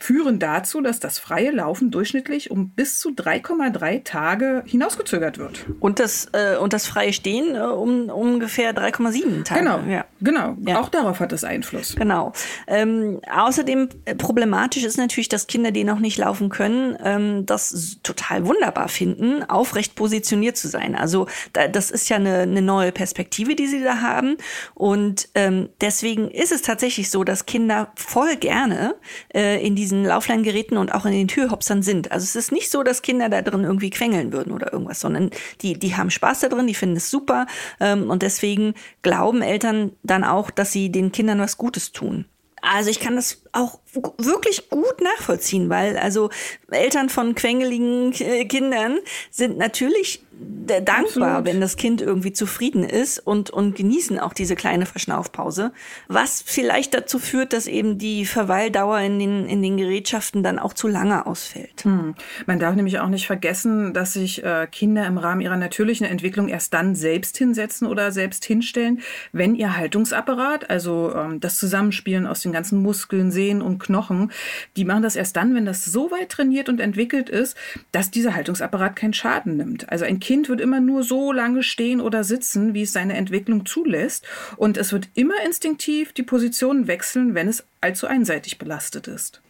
führen 0.00 0.38
dazu, 0.38 0.80
dass 0.80 1.00
das 1.00 1.18
freie 1.18 1.50
Laufen 1.50 1.90
durchschnittlich 1.90 2.50
um 2.50 2.70
bis 2.70 3.00
zu 3.00 3.10
3,3 3.10 4.04
Tage 4.04 4.62
hinausgezögert 4.66 5.38
wird. 5.38 5.66
Und 5.80 5.98
das, 5.98 6.28
äh, 6.32 6.56
und 6.56 6.72
das 6.72 6.86
freie 6.86 7.12
Stehen 7.12 7.47
äh, 7.54 7.60
um 7.60 8.08
ungefähr 8.10 8.74
3,7 8.74 9.44
Tage. 9.44 9.60
Genau, 9.60 9.80
ja. 9.88 10.04
genau. 10.20 10.56
Ja. 10.66 10.80
Auch 10.80 10.88
darauf 10.88 11.20
hat 11.20 11.32
es 11.32 11.44
Einfluss. 11.44 11.96
Genau. 11.96 12.32
Ähm, 12.66 13.20
außerdem 13.30 13.88
äh, 14.04 14.14
problematisch 14.14 14.84
ist 14.84 14.98
natürlich, 14.98 15.28
dass 15.28 15.46
Kinder, 15.46 15.70
die 15.70 15.84
noch 15.84 15.98
nicht 15.98 16.18
laufen 16.18 16.48
können, 16.48 16.96
ähm, 17.02 17.46
das 17.46 17.98
total 18.02 18.46
wunderbar 18.46 18.88
finden, 18.88 19.42
aufrecht 19.44 19.94
positioniert 19.94 20.56
zu 20.56 20.68
sein. 20.68 20.94
Also 20.94 21.26
da, 21.52 21.68
das 21.68 21.90
ist 21.90 22.08
ja 22.08 22.16
eine, 22.16 22.38
eine 22.40 22.62
neue 22.62 22.92
Perspektive, 22.92 23.54
die 23.54 23.66
sie 23.66 23.82
da 23.82 24.00
haben. 24.00 24.36
Und 24.74 25.28
ähm, 25.34 25.68
deswegen 25.80 26.30
ist 26.30 26.52
es 26.52 26.62
tatsächlich 26.62 27.10
so, 27.10 27.24
dass 27.24 27.46
Kinder 27.46 27.92
voll 27.96 28.36
gerne 28.36 28.94
äh, 29.34 29.64
in 29.64 29.76
diesen 29.76 30.04
Laufleingeräten 30.04 30.76
und 30.76 30.94
auch 30.94 31.04
in 31.04 31.12
den 31.12 31.28
Türhopsern 31.28 31.82
sind. 31.82 32.12
Also 32.12 32.24
es 32.24 32.36
ist 32.36 32.52
nicht 32.52 32.70
so, 32.70 32.82
dass 32.82 33.02
Kinder 33.02 33.28
da 33.28 33.42
drin 33.42 33.64
irgendwie 33.64 33.90
quengeln 33.90 34.32
würden 34.32 34.52
oder 34.52 34.72
irgendwas, 34.72 35.00
sondern 35.00 35.30
die, 35.62 35.78
die 35.78 35.96
haben 35.96 36.10
Spaß 36.10 36.40
da 36.40 36.48
drin, 36.48 36.66
die 36.66 36.74
finden 36.74 36.96
es 36.96 37.10
super 37.10 37.37
ähm, 37.80 38.10
und 38.10 38.22
deswegen 38.22 38.74
glauben 39.02 39.42
Eltern 39.42 39.92
dann 40.02 40.24
auch, 40.24 40.50
dass 40.50 40.72
sie 40.72 40.90
den 40.90 41.12
Kindern 41.12 41.40
was 41.40 41.58
Gutes 41.58 41.92
tun. 41.92 42.26
Also 42.62 42.90
ich 42.90 43.00
kann 43.00 43.16
das 43.16 43.42
auch 43.52 43.78
wirklich 44.18 44.68
gut 44.68 45.00
nachvollziehen, 45.00 45.68
weil 45.68 45.96
also 45.96 46.30
Eltern 46.70 47.08
von 47.08 47.34
quengeligen 47.34 48.12
Kindern 48.12 48.98
sind 49.30 49.58
natürlich 49.58 50.24
dankbar, 50.38 51.04
Absolut. 51.04 51.46
wenn 51.46 51.60
das 51.60 51.76
Kind 51.76 52.00
irgendwie 52.00 52.32
zufrieden 52.32 52.84
ist 52.84 53.18
und, 53.18 53.50
und 53.50 53.76
genießen 53.76 54.18
auch 54.18 54.32
diese 54.32 54.54
kleine 54.54 54.86
Verschnaufpause. 54.86 55.72
Was 56.08 56.42
vielleicht 56.44 56.94
dazu 56.94 57.18
führt, 57.18 57.52
dass 57.52 57.66
eben 57.66 57.98
die 57.98 58.26
Verweildauer 58.26 59.00
in 59.00 59.18
den, 59.18 59.46
in 59.46 59.62
den 59.62 59.76
Gerätschaften 59.76 60.42
dann 60.42 60.58
auch 60.58 60.72
zu 60.72 60.88
lange 60.88 61.26
ausfällt. 61.26 61.84
Hm. 61.84 62.14
Man 62.46 62.58
darf 62.58 62.74
nämlich 62.74 63.00
auch 63.00 63.08
nicht 63.08 63.26
vergessen, 63.26 63.94
dass 63.94 64.12
sich 64.12 64.44
äh, 64.44 64.66
Kinder 64.70 65.06
im 65.06 65.18
Rahmen 65.18 65.40
ihrer 65.40 65.56
natürlichen 65.56 66.06
Entwicklung 66.06 66.48
erst 66.48 66.74
dann 66.74 66.94
selbst 66.94 67.36
hinsetzen 67.36 67.86
oder 67.86 68.12
selbst 68.12 68.44
hinstellen, 68.44 69.00
wenn 69.32 69.54
ihr 69.54 69.76
Haltungsapparat, 69.76 70.70
also 70.70 71.12
ähm, 71.14 71.40
das 71.40 71.58
Zusammenspielen 71.58 72.26
aus 72.26 72.40
den 72.40 72.52
ganzen 72.52 72.82
Muskeln, 72.82 73.30
Sehnen 73.30 73.62
und 73.62 73.78
Knochen, 73.78 74.32
die 74.76 74.84
machen 74.84 75.02
das 75.02 75.16
erst 75.16 75.36
dann, 75.36 75.54
wenn 75.54 75.66
das 75.66 75.84
so 75.84 76.10
weit 76.10 76.28
trainiert 76.30 76.68
und 76.68 76.80
entwickelt 76.80 77.28
ist, 77.28 77.56
dass 77.92 78.10
dieser 78.10 78.34
Haltungsapparat 78.34 78.96
keinen 78.96 79.14
Schaden 79.14 79.56
nimmt. 79.56 79.90
Also 79.90 80.04
ein 80.04 80.20
Kind 80.28 80.50
wird 80.50 80.60
immer 80.60 80.78
nur 80.78 81.04
so 81.04 81.32
lange 81.32 81.62
stehen 81.62 82.02
oder 82.02 82.22
sitzen, 82.22 82.74
wie 82.74 82.82
es 82.82 82.92
seine 82.92 83.16
Entwicklung 83.16 83.64
zulässt. 83.64 84.26
Und 84.58 84.76
es 84.76 84.92
wird 84.92 85.08
immer 85.14 85.42
instinktiv 85.42 86.12
die 86.12 86.22
Position 86.22 86.86
wechseln, 86.86 87.34
wenn 87.34 87.48
es 87.48 87.64
allzu 87.80 88.06
einseitig 88.06 88.58
belastet 88.58 89.08
ist. 89.08 89.40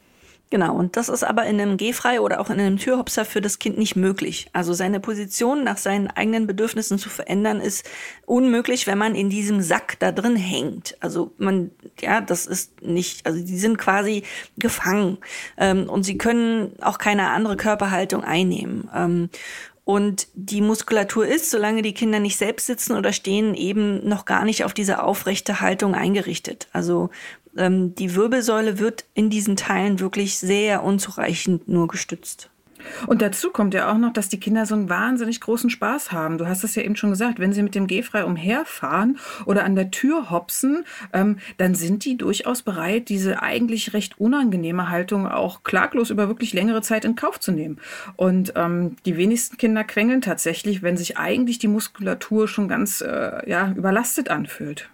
Genau, 0.51 0.75
und 0.75 0.97
das 0.97 1.11
ist 1.11 1.25
aber 1.25 1.45
in 1.45 1.61
einem 1.61 1.77
Gehfrei 1.77 2.23
oder 2.23 2.41
auch 2.41 2.49
in 2.49 2.59
einem 2.59 2.79
Türhopser 2.79 3.27
für 3.27 3.43
das 3.43 3.59
Kind 3.59 3.77
nicht 3.77 3.97
möglich. 3.97 4.49
Also 4.55 4.73
seine 4.73 4.99
Position 4.99 5.63
nach 5.63 5.77
seinen 5.77 6.09
eigenen 6.09 6.47
Bedürfnissen 6.47 6.99
zu 6.99 7.11
verändern, 7.11 7.61
ist 7.61 7.85
unmöglich, 8.25 8.87
wenn 8.87 8.97
man 8.97 9.15
in 9.15 9.29
diesem 9.29 9.61
Sack 9.61 9.99
da 9.99 10.11
drin 10.11 10.37
hängt. 10.37 10.97
Also 11.01 11.35
man, 11.37 11.71
ja, 12.01 12.23
das 12.23 12.47
ist 12.47 12.81
nicht, 12.81 13.27
also 13.27 13.45
die 13.45 13.59
sind 13.59 13.77
quasi 13.77 14.23
gefangen 14.57 15.19
ähm, 15.59 15.87
und 15.87 16.05
sie 16.05 16.17
können 16.17 16.73
auch 16.81 16.97
keine 16.97 17.29
andere 17.29 17.59
Körperhaltung 17.59 18.25
einnehmen. 18.25 18.89
Ähm, 18.95 19.29
und 19.89 20.29
die 20.35 20.61
Muskulatur 20.61 21.27
ist, 21.27 21.51
solange 21.51 21.81
die 21.81 21.95
Kinder 21.95 22.21
nicht 22.21 22.37
selbst 22.37 22.67
sitzen 22.67 22.95
oder 22.95 23.11
stehen, 23.15 23.55
eben 23.55 24.07
noch 24.07 24.27
gar 24.27 24.45
nicht 24.45 24.65
auf 24.65 24.75
diese 24.75 25.03
aufrechte 25.03 25.63
Haltung 25.63 25.95
eingerichtet. 25.95 26.69
Also 26.75 27.09
ähm, 27.57 27.95
die 27.95 28.15
Wirbelsäule 28.15 28.79
wird 28.79 29.07
in 29.15 29.31
diesen 29.31 29.57
Teilen 29.57 29.99
wirklich 29.99 30.39
sehr 30.39 30.85
unzureichend 30.85 31.69
nur 31.69 31.89
gestützt. 31.89 32.51
Und 33.07 33.23
dazu 33.23 33.51
kommt 33.51 33.75
ja 33.75 33.91
auch 33.91 33.99
noch, 33.99 34.13
dass 34.13 34.29
die 34.29 34.41
Kinder 34.41 34.67
so 34.67 34.75
einen 34.75 34.89
wahnsinnig 34.89 35.41
großen 35.41 35.71
Spaß 35.71 36.13
haben. 36.13 36.39
Du 36.39 36.47
hast 36.47 36.65
es 36.65 36.75
ja 36.75 36.83
eben 36.83 36.97
schon 36.97 37.11
gesagt, 37.11 37.39
wenn 37.39 37.53
sie 37.53 37.63
mit 37.63 37.75
dem 37.75 37.87
Gehfrei 37.87 38.25
umherfahren 38.25 39.19
oder 39.47 39.65
an 39.65 39.75
der 39.75 39.91
Tür 39.91 40.31
hopsen, 40.31 40.85
ähm, 41.13 41.39
dann 41.57 41.75
sind 41.75 42.05
die 42.05 42.17
durchaus 42.17 42.63
bereit, 42.63 43.09
diese 43.09 43.43
eigentlich 43.43 43.93
recht 43.93 44.19
unangenehme 44.19 44.91
Haltung 44.91 45.27
auch 45.27 45.63
klaglos 45.63 46.11
über 46.11 46.29
wirklich 46.29 46.53
längere 46.53 46.83
Zeit 46.83 47.05
in 47.05 47.17
Kauf 47.17 47.41
zu 47.41 47.53
nehmen. 47.53 47.79
Und 48.17 48.53
ähm, 48.57 48.97
die 49.05 49.17
wenigsten 49.17 49.57
Kinder 49.57 49.85
quengeln 49.85 50.21
tatsächlich, 50.21 50.83
wenn 50.83 50.97
sich 50.97 51.19
eigentlich 51.19 51.59
die 51.59 51.69
Muskulatur 51.69 52.49
schon 52.49 52.69
ganz 52.69 53.01
äh, 53.01 53.49
ja, 53.49 53.73
überlastet 53.77 54.31
anfühlt. 54.31 54.89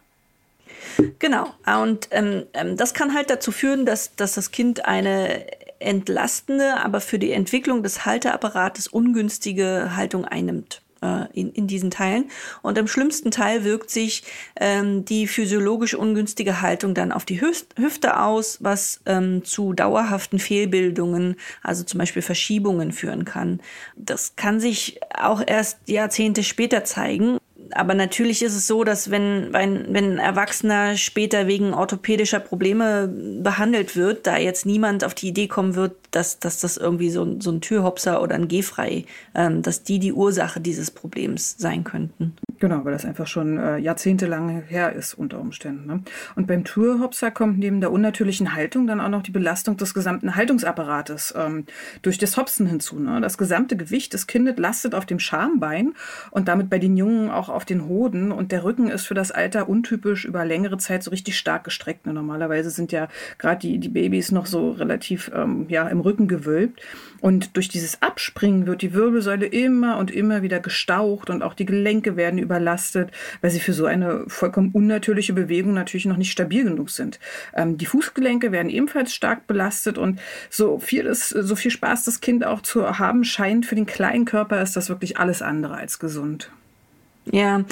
Genau. 1.19 1.55
Und 1.83 2.09
ähm, 2.11 2.45
ähm 2.53 2.77
das 2.77 2.95
kann 2.95 3.15
halt 3.15 3.31
dazu 3.31 3.53
führen, 3.53 3.87
dass, 3.87 4.15
dass 4.17 4.35
das 4.35 4.51
Kind 4.51 4.85
eine 4.85 5.47
entlastende, 5.79 6.77
aber 6.79 7.01
für 7.01 7.19
die 7.19 7.33
Entwicklung 7.33 7.83
des 7.83 8.05
Halteapparates 8.05 8.89
ungünstige 8.89 9.97
Haltung 9.97 10.25
einnimmt 10.25 10.83
äh, 11.05 11.27
in, 11.33 11.53
in 11.53 11.67
diesen 11.67 11.91
Teilen. 11.91 12.31
Und 12.63 12.79
im 12.79 12.89
schlimmsten 12.89 13.31
Teil 13.31 13.65
wirkt 13.65 13.91
sich 13.91 14.25
ähm, 14.59 15.05
die 15.05 15.27
physiologisch 15.27 15.95
ungünstige 15.95 16.61
Haltung 16.61 16.95
dann 16.95 17.13
auf 17.13 17.25
die 17.25 17.41
Hüfte 17.41 18.21
aus, 18.21 18.59
was 18.61 19.01
ähm, 19.07 19.45
zu 19.45 19.73
dauerhaften 19.73 20.39
Fehlbildungen, 20.39 21.37
also 21.63 21.85
zum 21.85 21.99
Beispiel 21.99 22.23
Verschiebungen 22.23 22.93
führen 22.93 23.25
kann. 23.25 23.61
Das 23.97 24.37
kann 24.37 24.61
sich 24.61 25.01
auch 25.17 25.43
erst 25.47 25.79
Jahrzehnte 25.87 26.43
später 26.43 26.85
zeigen 26.85 27.39
aber 27.73 27.95
natürlich 27.95 28.43
ist 28.43 28.55
es 28.55 28.67
so, 28.67 28.85
dass 28.85 29.11
wenn, 29.11 29.53
wenn, 29.53 29.93
wenn 29.93 30.13
ein 30.13 30.19
Erwachsener 30.19 30.97
später 30.97 31.47
wegen 31.47 31.75
orthopädischer 31.75 32.41
Probleme 32.41 33.09
behandelt 33.09 33.97
wird, 33.97 34.27
da 34.27 34.37
jetzt 34.37 34.67
niemand 34.67 35.05
auf 35.05 35.15
die 35.15 35.29
Idee 35.29 35.49
kommen 35.49 35.75
wird, 35.75 35.97
dass, 36.11 36.39
dass 36.39 36.61
das 36.61 36.77
irgendwie 36.77 37.11
so, 37.11 37.41
so 37.41 37.51
ein 37.51 37.61
Türhopser 37.61 38.23
oder 38.23 38.35
ein 38.35 38.49
Gehfrei, 38.49 39.05
ähm, 39.35 39.63
dass 39.63 39.83
die 39.83 39.99
die 39.99 40.13
Ursache 40.13 40.61
dieses 40.61 40.91
Problems 40.91 41.57
sein 41.59 41.85
könnten. 41.85 42.37
Genau, 42.61 42.85
weil 42.85 42.93
das 42.93 43.05
einfach 43.05 43.27
schon 43.27 43.59
äh, 43.59 43.79
jahrzehntelang 43.79 44.63
her 44.63 44.93
ist 44.93 45.15
unter 45.15 45.41
Umständen. 45.41 45.87
Ne? 45.87 46.03
Und 46.37 46.47
beim 46.47 46.65
Türhopser 46.65 47.31
kommt 47.31 47.59
neben 47.59 47.81
der 47.81 47.91
unnatürlichen 47.91 48.55
Haltung 48.55 48.87
dann 48.87 49.01
auch 49.01 49.09
noch 49.09 49.23
die 49.23 49.31
Belastung 49.31 49.77
des 49.77 49.95
gesamten 49.95 50.37
Haltungsapparates 50.37 51.35
ähm, 51.37 51.65
durch 52.03 52.19
das 52.19 52.37
Hopsen 52.37 52.67
hinzu. 52.67 53.01
Ne? 53.01 53.21
Das 53.21 53.39
gesamte 53.39 53.77
Gewicht 53.77 54.13
des 54.13 54.27
Kindes 54.27 54.57
lastet 54.59 54.95
auf 54.95 55.07
dem 55.07 55.19
Schambein 55.19 55.95
und 56.31 56.49
damit 56.49 56.71
bei 56.71 56.79
den 56.79 56.97
Jungen 56.97 57.31
auch 57.31 57.49
auf 57.49 57.65
den 57.65 57.87
Hoden. 57.87 58.31
Und 58.31 58.53
der 58.53 58.65
Rücken 58.65 58.89
ist 58.89 59.07
für 59.07 59.15
das 59.15 59.33
Alter 59.33 59.69
untypisch 59.69 60.25
über 60.25 60.45
längere 60.45 60.79
Zeit 60.79 61.03
so 61.03 61.11
richtig 61.11 61.37
stark 61.37 61.65
gestreckt. 61.65 62.07
Ne? 62.07 62.13
Normalerweise 62.13 62.71
sind 62.71 62.93
ja 62.93 63.09
gerade 63.39 63.61
die, 63.61 63.79
die 63.79 63.89
Babys 63.89 64.31
noch 64.33 64.47
so 64.47 64.71
relativ 64.73 65.31
ähm, 65.35 65.67
ja, 65.69 65.89
im 65.89 66.01
Rücken 66.01 66.29
gewölbt. 66.29 66.81
Und 67.21 67.57
durch 67.57 67.69
dieses 67.69 68.03
Abspringen 68.03 68.67
wird 68.67 68.83
die 68.83 68.93
Wirbelsäule 68.93 69.47
immer 69.47 69.97
und 69.97 70.11
immer 70.11 70.43
wieder 70.43 70.61
gestaucht 70.61 71.31
und 71.31 71.43
auch 71.43 71.55
die 71.55 71.65
Gelenke 71.65 72.17
werden 72.17 72.39
überlastet, 72.45 73.11
weil 73.41 73.51
sie 73.51 73.61
für 73.61 73.73
so 73.73 73.87
eine 73.87 74.25
vollkommen 74.29 74.71
unnatürliche 74.73 75.33
Bewegung 75.33 75.75
natürlich 75.75 76.07
noch 76.07 76.17
nicht 76.17 76.31
stabil 76.31 76.65
genug 76.65 76.91
sind. 76.91 77.19
Ähm, 77.55 77.77
die 77.79 77.87
Fußgelenke 77.87 78.53
werden 78.53 78.71
ebenfalls 78.71 79.13
stark 79.13 79.47
belastet 79.47 79.99
und 79.99 80.21
so 80.51 80.79
viel, 80.79 81.07
ist, 81.07 81.31
so 81.31 81.57
viel 81.57 81.71
Spaß 81.71 82.05
das 82.05 82.21
Kind 82.21 82.45
auch 82.45 82.61
zu 82.61 82.99
haben 82.99 83.25
scheint, 83.25 83.67
für 83.67 83.75
den 83.75 83.87
kleinen 83.87 84.25
Körper 84.25 84.63
ist 84.63 84.77
das 84.77 84.89
wirklich 84.89 85.19
alles 85.19 85.43
andere 85.43 85.75
als 85.75 85.99
gesund. 85.99 86.51
Ja, 87.33 87.65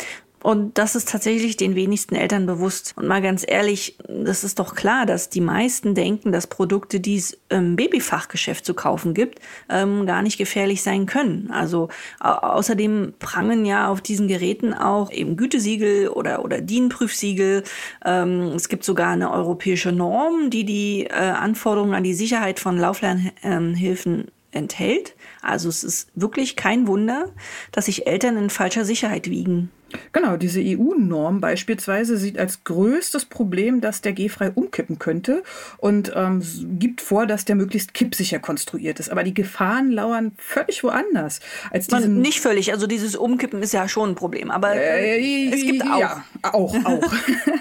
und 0.43 0.77
das 0.77 0.97
ist 0.97 1.09
tatsächlich 1.09 1.57
den 1.57 1.75
wenigsten 1.77 2.17
Eltern 2.17 2.47
bewusst. 2.47 2.95
Und 2.97 3.07
mal 3.07 3.23
ganz 3.23 3.45
ehrlich, 3.47 3.97
das 4.09 4.43
ist 4.43 4.59
doch 4.59 4.75
klar, 4.75 5.07
dass 5.07 5.31
die 5.31 5.41
meisten 5.41 5.95
denken, 5.95 6.33
dass 6.33 6.49
Produkte, 6.49 6.99
die 6.99 7.17
es 7.17 7.39
im 7.49 7.77
Babyfachgeschäft 7.77 8.65
zu 8.65 8.75
kaufen 8.75 9.15
gibt, 9.15 9.39
ähm, 9.69 10.05
gar 10.05 10.23
nicht 10.23 10.39
gefährlich 10.39 10.83
sein 10.83 11.07
können. 11.07 11.51
Also 11.53 11.89
außerdem 12.19 13.15
prangen 13.21 13.65
ja 13.65 13.89
auf 13.89 14.01
diesen 14.01 14.27
Geräten 14.27 14.75
auch 14.75 15.13
eben 15.13 15.37
Gütesiegel 15.37 16.09
oder, 16.09 16.45
oder 16.45 16.61
DIN-Prüfsiegel. 16.61 17.63
Ähm, 18.05 18.53
es 18.57 18.69
gibt 18.69 18.85
sogar 18.85 19.11
eine 19.11 19.31
europäische 19.31 19.93
Norm, 19.93 20.51
die 20.51 20.65
die 20.65 21.05
äh, 21.05 21.13
Anforderungen 21.13 21.95
an 21.95 22.03
die 22.03 22.15
Sicherheit 22.15 22.59
von 22.59 22.77
Lauflernhilfen 22.77 24.27
enthält. 24.51 25.15
Also 25.41 25.69
es 25.69 25.83
ist 25.83 26.11
wirklich 26.15 26.57
kein 26.57 26.87
Wunder, 26.87 27.31
dass 27.73 27.87
sich 27.87 28.07
Eltern 28.07 28.37
in 28.37 28.51
falscher 28.51 28.85
Sicherheit 28.85 29.31
wiegen. 29.31 29.71
Genau, 30.13 30.37
diese 30.37 30.61
EU-Norm 30.61 31.41
beispielsweise 31.41 32.17
sieht 32.17 32.39
als 32.39 32.65
größtes 32.65 33.27
Problem, 33.27 33.81
dass 33.81 34.01
der 34.01 34.13
G-frei 34.13 34.51
umkippen 34.51 34.99
könnte 34.99 35.43
und 35.79 36.13
ähm, 36.15 36.43
gibt 36.79 37.01
vor, 37.01 37.27
dass 37.27 37.45
der 37.45 37.57
möglichst 37.57 37.95
kippsicher 37.95 38.39
konstruiert 38.39 39.01
ist. 39.01 39.11
Aber 39.11 39.23
die 39.23 39.35
Gefahren 39.35 39.91
lauern 39.91 40.33
völlig 40.37 40.85
woanders. 40.85 41.41
Als 41.71 41.87
diesen 41.87 42.21
nicht 42.21 42.41
völlig, 42.41 42.73
also 42.73 42.87
dieses 42.87 43.17
Umkippen 43.17 43.63
ist 43.63 43.73
ja 43.73 43.89
schon 43.89 44.11
ein 44.11 44.15
Problem, 44.15 44.51
aber 44.51 44.75
äh, 44.75 45.21
äh 45.21 45.55
es 45.55 45.63
gibt 45.63 45.83
auch. 45.83 45.99
Ja, 45.99 46.25
auch, 46.43 46.75
auch. 46.85 47.03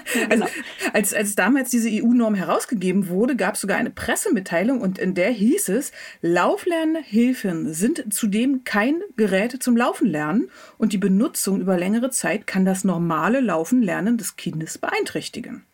also, 0.30 0.44
als, 0.92 1.14
als 1.14 1.34
damals 1.34 1.70
diese 1.70 1.88
EU-Norm 1.90 2.34
herausgegeben 2.34 3.08
wurde, 3.08 3.36
gab 3.36 3.54
es 3.54 3.60
sogar 3.60 3.76
eine 3.76 3.90
Pressemitteilung 3.90 4.80
und 4.80 4.98
in 4.98 5.14
der 5.14 5.30
hieß 5.30 5.68
es, 5.70 5.92
Lauflernhilfen 6.20 7.72
sind 7.72 8.12
zudem 8.12 8.64
kein 8.64 9.00
Gerät 9.16 9.62
zum 9.62 9.76
Laufen 9.76 10.06
lernen 10.06 10.50
und 10.78 10.92
die 10.92 10.98
Benutzung 10.98 11.60
über 11.60 11.78
längere 11.78 12.10
Zeit 12.10 12.32
Zeit 12.32 12.46
kann 12.46 12.64
das 12.64 12.84
normale 12.84 13.40
Laufen 13.40 13.82
lernen 13.82 14.16
des 14.16 14.36
Kindes 14.36 14.78
beeinträchtigen. 14.78 15.64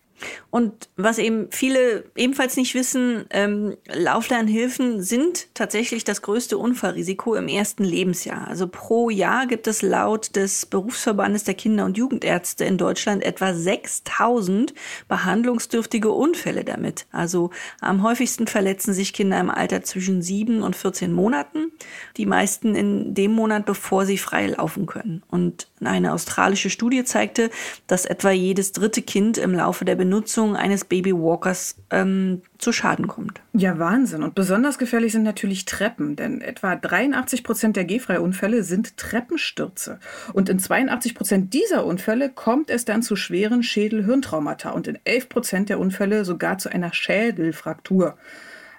Und 0.50 0.88
was 0.96 1.18
eben 1.18 1.48
viele 1.50 2.04
ebenfalls 2.16 2.56
nicht 2.56 2.74
wissen, 2.74 3.26
ähm, 3.30 3.76
Lauflernhilfen 3.86 5.02
sind 5.02 5.54
tatsächlich 5.54 6.04
das 6.04 6.22
größte 6.22 6.56
Unfallrisiko 6.56 7.34
im 7.34 7.48
ersten 7.48 7.84
Lebensjahr. 7.84 8.48
Also 8.48 8.66
pro 8.66 9.10
Jahr 9.10 9.46
gibt 9.46 9.66
es 9.66 9.82
laut 9.82 10.36
des 10.36 10.66
Berufsverbandes 10.66 11.44
der 11.44 11.54
Kinder- 11.54 11.84
und 11.84 11.98
Jugendärzte 11.98 12.64
in 12.64 12.78
Deutschland 12.78 13.22
etwa 13.22 13.54
6000 13.54 14.74
behandlungsdürftige 15.06 16.10
Unfälle 16.10 16.64
damit. 16.64 17.06
Also 17.12 17.50
am 17.80 18.02
häufigsten 18.02 18.46
verletzen 18.46 18.94
sich 18.94 19.12
Kinder 19.12 19.38
im 19.38 19.50
Alter 19.50 19.82
zwischen 19.82 20.22
7 20.22 20.62
und 20.62 20.76
14 20.76 21.12
Monaten. 21.12 21.72
Die 22.16 22.26
meisten 22.26 22.74
in 22.74 23.14
dem 23.14 23.32
Monat, 23.32 23.66
bevor 23.66 24.06
sie 24.06 24.18
frei 24.18 24.46
laufen 24.46 24.86
können. 24.86 25.22
Und 25.28 25.68
eine 25.84 26.12
australische 26.12 26.70
Studie 26.70 27.04
zeigte, 27.04 27.50
dass 27.86 28.04
etwa 28.04 28.30
jedes 28.30 28.72
dritte 28.72 29.02
Kind 29.02 29.38
im 29.38 29.54
Laufe 29.54 29.84
der 29.84 29.94
Benutzung 30.08 30.56
eines 30.56 30.86
Babywalkers 30.86 31.76
ähm, 31.90 32.40
zu 32.56 32.72
Schaden 32.72 33.08
kommt. 33.08 33.42
Ja, 33.52 33.78
Wahnsinn. 33.78 34.22
Und 34.22 34.34
besonders 34.34 34.78
gefährlich 34.78 35.12
sind 35.12 35.22
natürlich 35.22 35.66
Treppen, 35.66 36.16
denn 36.16 36.40
etwa 36.40 36.76
83 36.76 37.44
Prozent 37.44 37.76
der 37.76 37.84
Gehfreiunfälle 37.84 38.62
sind 38.62 38.96
Treppenstürze. 38.96 40.00
Und 40.32 40.48
in 40.48 40.58
82 40.58 41.14
Prozent 41.14 41.52
dieser 41.52 41.84
Unfälle 41.84 42.30
kommt 42.30 42.70
es 42.70 42.86
dann 42.86 43.02
zu 43.02 43.16
schweren 43.16 43.62
Schädel-Hirntraumata 43.62 44.70
und 44.70 44.88
in 44.88 44.98
11 45.04 45.28
Prozent 45.28 45.68
der 45.68 45.78
Unfälle 45.78 46.24
sogar 46.24 46.56
zu 46.56 46.70
einer 46.70 46.94
Schädelfraktur. 46.94 48.16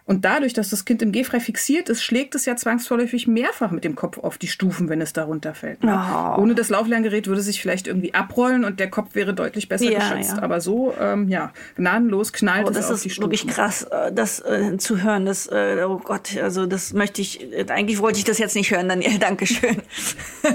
Und 0.09 0.25
dadurch, 0.25 0.53
dass 0.53 0.71
das 0.71 0.85
Kind 0.85 1.03
im 1.03 1.11
Gehfrei 1.11 1.39
fixiert 1.39 1.87
ist, 1.87 2.01
schlägt 2.01 2.33
es 2.33 2.45
ja 2.45 2.55
zwangsläufig 2.55 3.27
mehrfach 3.27 3.69
mit 3.69 3.83
dem 3.83 3.93
Kopf 3.93 4.17
auf 4.17 4.39
die 4.39 4.47
Stufen, 4.47 4.89
wenn 4.89 5.01
es 5.01 5.13
da 5.13 5.25
runterfällt. 5.25 5.83
Ne? 5.83 5.95
Oh. 5.95 6.41
Ohne 6.41 6.55
das 6.55 6.69
Lauflerngerät 6.69 7.27
würde 7.27 7.43
sich 7.43 7.61
vielleicht 7.61 7.85
irgendwie 7.85 8.15
abrollen 8.15 8.65
und 8.65 8.79
der 8.79 8.89
Kopf 8.89 9.13
wäre 9.13 9.35
deutlich 9.35 9.69
besser 9.69 9.91
ja, 9.91 9.99
geschützt. 9.99 10.37
Ja. 10.37 10.41
Aber 10.41 10.61
so, 10.61 10.95
ähm, 10.99 11.29
ja, 11.29 11.53
gnadenlos 11.75 12.33
knallt 12.33 12.65
oh, 12.65 12.71
es 12.71 12.89
auf 12.89 13.03
die 13.03 13.11
Stufen. 13.11 13.29
Das 13.29 13.39
ist 13.41 13.45
wirklich 13.45 13.55
krass, 13.55 13.83
äh, 13.83 14.11
das 14.11 14.39
äh, 14.39 14.77
zu 14.77 15.03
hören. 15.03 15.27
Das, 15.27 15.45
äh, 15.45 15.83
oh 15.87 16.01
Gott, 16.03 16.35
also 16.41 16.65
das 16.65 16.91
möchte 16.93 17.21
ich, 17.21 17.45
eigentlich 17.69 17.99
wollte 17.99 18.17
ich 18.17 18.25
das 18.25 18.39
jetzt 18.39 18.55
nicht 18.55 18.71
hören, 18.71 18.89
Daniel, 18.89 19.15
Dankeschön. 19.19 19.75
ähm, 20.43 20.53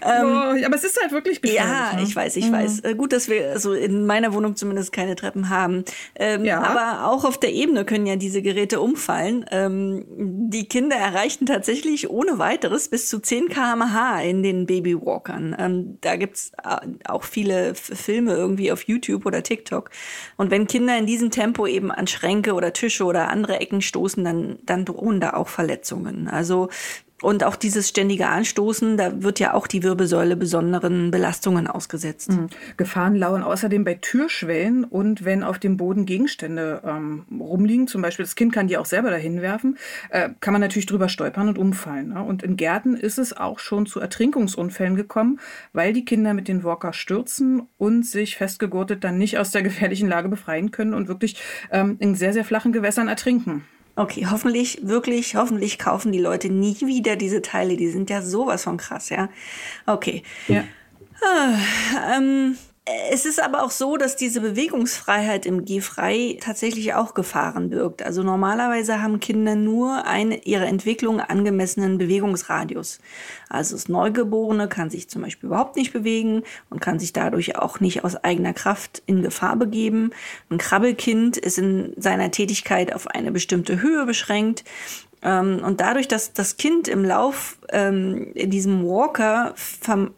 oh, 0.00 0.64
aber 0.64 0.76
es 0.76 0.84
ist 0.84 1.00
halt 1.02 1.10
wirklich 1.10 1.42
gefährlich. 1.42 1.68
Ja, 1.68 1.96
ne? 1.96 2.04
ich 2.04 2.14
weiß, 2.14 2.36
ich 2.36 2.46
mhm. 2.46 2.52
weiß. 2.52 2.80
Äh, 2.84 2.94
gut, 2.94 3.12
dass 3.12 3.28
wir 3.28 3.50
also 3.50 3.72
in 3.72 4.06
meiner 4.06 4.32
Wohnung 4.32 4.54
zumindest 4.54 4.92
keine 4.92 5.16
Treppen 5.16 5.48
haben. 5.48 5.84
Ähm, 6.14 6.44
ja. 6.44 6.62
Aber 6.62 7.10
auch 7.10 7.24
auf 7.24 7.40
der 7.40 7.52
Ebene 7.52 7.84
können 7.84 8.06
ja 8.06 8.14
diese 8.14 8.42
Geräte 8.42 8.80
um 8.80 8.91
umfallen. 8.92 9.44
Ähm, 9.50 10.04
die 10.50 10.66
Kinder 10.66 10.96
erreichten 10.96 11.46
tatsächlich 11.46 12.10
ohne 12.10 12.38
weiteres 12.38 12.88
bis 12.88 13.08
zu 13.08 13.20
10 13.20 13.48
km/h 13.48 14.20
in 14.22 14.42
den 14.42 14.66
Babywalkern. 14.66 15.56
Ähm, 15.58 15.98
da 16.00 16.16
gibt's 16.16 16.52
äh, 16.62 16.86
auch 17.04 17.24
viele 17.24 17.74
Filme 17.74 18.34
irgendwie 18.34 18.70
auf 18.70 18.84
YouTube 18.84 19.26
oder 19.26 19.42
TikTok. 19.42 19.90
Und 20.36 20.50
wenn 20.50 20.66
Kinder 20.66 20.96
in 20.98 21.06
diesem 21.06 21.30
Tempo 21.30 21.66
eben 21.66 21.90
an 21.90 22.06
Schränke 22.06 22.54
oder 22.54 22.72
Tische 22.72 23.04
oder 23.04 23.28
andere 23.28 23.60
Ecken 23.60 23.80
stoßen, 23.80 24.22
dann, 24.22 24.58
dann 24.64 24.84
drohen 24.84 25.20
da 25.20 25.34
auch 25.34 25.48
Verletzungen. 25.48 26.28
Also 26.28 26.68
und 27.22 27.44
auch 27.44 27.56
dieses 27.56 27.88
ständige 27.88 28.26
Anstoßen, 28.26 28.96
da 28.96 29.22
wird 29.22 29.38
ja 29.38 29.54
auch 29.54 29.66
die 29.66 29.82
Wirbelsäule 29.82 30.36
besonderen 30.36 31.10
Belastungen 31.10 31.66
ausgesetzt. 31.66 32.32
Mhm. 32.32 32.48
Gefahren 32.76 33.14
lauern 33.14 33.42
außerdem 33.42 33.84
bei 33.84 33.94
Türschwellen 33.94 34.84
und 34.84 35.24
wenn 35.24 35.42
auf 35.42 35.58
dem 35.58 35.76
Boden 35.76 36.04
Gegenstände 36.04 36.82
ähm, 36.84 37.24
rumliegen, 37.40 37.86
zum 37.86 38.02
Beispiel 38.02 38.24
das 38.24 38.34
Kind 38.34 38.52
kann 38.52 38.66
die 38.66 38.76
auch 38.76 38.86
selber 38.86 39.10
dahin 39.10 39.40
werfen, 39.40 39.78
äh, 40.10 40.30
kann 40.40 40.52
man 40.52 40.60
natürlich 40.60 40.86
drüber 40.86 41.08
stolpern 41.08 41.48
und 41.48 41.58
umfallen. 41.58 42.08
Ne? 42.08 42.22
Und 42.22 42.42
in 42.42 42.56
Gärten 42.56 42.94
ist 42.94 43.18
es 43.18 43.36
auch 43.36 43.58
schon 43.58 43.86
zu 43.86 44.00
Ertrinkungsunfällen 44.00 44.96
gekommen, 44.96 45.40
weil 45.72 45.92
die 45.92 46.04
Kinder 46.04 46.34
mit 46.34 46.48
den 46.48 46.64
Walker 46.64 46.92
stürzen 46.92 47.62
und 47.78 48.04
sich 48.04 48.36
festgegurtet 48.36 49.04
dann 49.04 49.18
nicht 49.18 49.38
aus 49.38 49.52
der 49.52 49.62
gefährlichen 49.62 50.08
Lage 50.08 50.28
befreien 50.28 50.70
können 50.70 50.94
und 50.94 51.08
wirklich 51.08 51.40
ähm, 51.70 51.96
in 52.00 52.14
sehr, 52.14 52.32
sehr 52.32 52.44
flachen 52.44 52.72
Gewässern 52.72 53.08
ertrinken. 53.08 53.64
Okay, 53.94 54.26
hoffentlich, 54.30 54.78
wirklich, 54.82 55.36
hoffentlich 55.36 55.78
kaufen 55.78 56.12
die 56.12 56.18
Leute 56.18 56.48
nie 56.48 56.80
wieder 56.80 57.16
diese 57.16 57.42
Teile. 57.42 57.76
Die 57.76 57.88
sind 57.88 58.08
ja 58.08 58.22
sowas 58.22 58.64
von 58.64 58.78
krass, 58.78 59.10
ja. 59.10 59.28
Okay. 59.86 60.22
Ja. 60.48 60.64
Ah, 61.20 62.16
ähm, 62.16 62.56
es 62.84 63.26
ist 63.26 63.40
aber 63.40 63.62
auch 63.62 63.70
so, 63.70 63.96
dass 63.96 64.16
diese 64.16 64.40
Bewegungsfreiheit 64.40 65.46
im 65.46 65.64
G-Frei 65.64 66.38
tatsächlich 66.40 66.94
auch 66.94 67.14
Gefahren 67.14 67.70
birgt. 67.70 68.02
Also 68.02 68.24
normalerweise 68.24 69.00
haben 69.00 69.20
Kinder 69.20 69.54
nur 69.54 70.04
einen 70.04 70.32
ihrer 70.42 70.66
Entwicklung 70.66 71.20
angemessenen 71.20 71.96
Bewegungsradius. 71.96 72.98
Also 73.48 73.76
das 73.76 73.88
Neugeborene 73.88 74.66
kann 74.66 74.90
sich 74.90 75.08
zum 75.08 75.22
Beispiel 75.22 75.46
überhaupt 75.46 75.76
nicht 75.76 75.92
bewegen 75.92 76.42
und 76.70 76.80
kann 76.80 76.98
sich 76.98 77.12
dadurch 77.12 77.54
auch 77.54 77.78
nicht 77.78 78.02
aus 78.02 78.16
eigener 78.16 78.52
Kraft 78.52 79.00
in 79.06 79.22
Gefahr 79.22 79.54
begeben. 79.54 80.10
Ein 80.50 80.58
Krabbelkind 80.58 81.36
ist 81.36 81.58
in 81.58 81.92
seiner 81.96 82.32
Tätigkeit 82.32 82.92
auf 82.92 83.06
eine 83.06 83.30
bestimmte 83.30 83.80
Höhe 83.80 84.06
beschränkt 84.06 84.64
ähm, 85.22 85.60
und 85.64 85.80
dadurch, 85.80 86.08
dass 86.08 86.32
das 86.32 86.56
Kind 86.56 86.88
im 86.88 87.04
Lauf 87.04 87.58
ähm, 87.72 88.32
in 88.34 88.50
diesem 88.50 88.84
Walker 88.84 89.54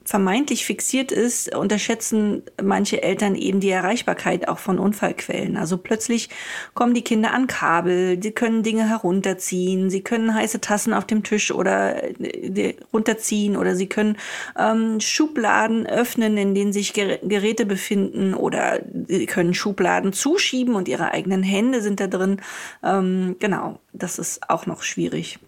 vermeintlich 0.04 0.64
fixiert 0.64 1.12
ist, 1.12 1.54
unterschätzen 1.54 2.42
manche 2.62 3.02
Eltern 3.02 3.34
eben 3.34 3.60
die 3.60 3.70
Erreichbarkeit 3.70 4.48
auch 4.48 4.58
von 4.58 4.78
Unfallquellen. 4.78 5.56
Also 5.56 5.78
plötzlich 5.78 6.28
kommen 6.74 6.94
die 6.94 7.02
Kinder 7.02 7.32
an 7.32 7.46
Kabel, 7.46 8.22
sie 8.22 8.32
können 8.32 8.62
Dinge 8.62 8.88
herunterziehen, 8.88 9.90
sie 9.90 10.02
können 10.02 10.34
heiße 10.34 10.60
Tassen 10.60 10.92
auf 10.92 11.06
dem 11.06 11.22
Tisch 11.22 11.52
oder 11.52 12.02
äh, 12.20 12.74
runterziehen 12.92 13.56
oder 13.56 13.76
sie 13.76 13.86
können 13.86 14.16
ähm, 14.58 15.00
Schubladen 15.00 15.86
öffnen, 15.86 16.36
in 16.36 16.54
denen 16.54 16.72
sich 16.72 16.92
Geräte 16.92 17.66
befinden 17.66 18.34
oder 18.34 18.80
sie 19.06 19.26
können 19.26 19.54
Schubladen 19.54 20.12
zuschieben 20.12 20.74
und 20.74 20.88
ihre 20.88 21.12
eigenen 21.12 21.42
Hände 21.42 21.80
sind 21.82 22.00
da 22.00 22.06
drin. 22.06 22.40
Ähm, 22.82 23.36
genau, 23.38 23.78
das 23.92 24.18
ist 24.18 24.50
auch 24.50 24.66
noch 24.66 24.82
schwierig. 24.82 25.38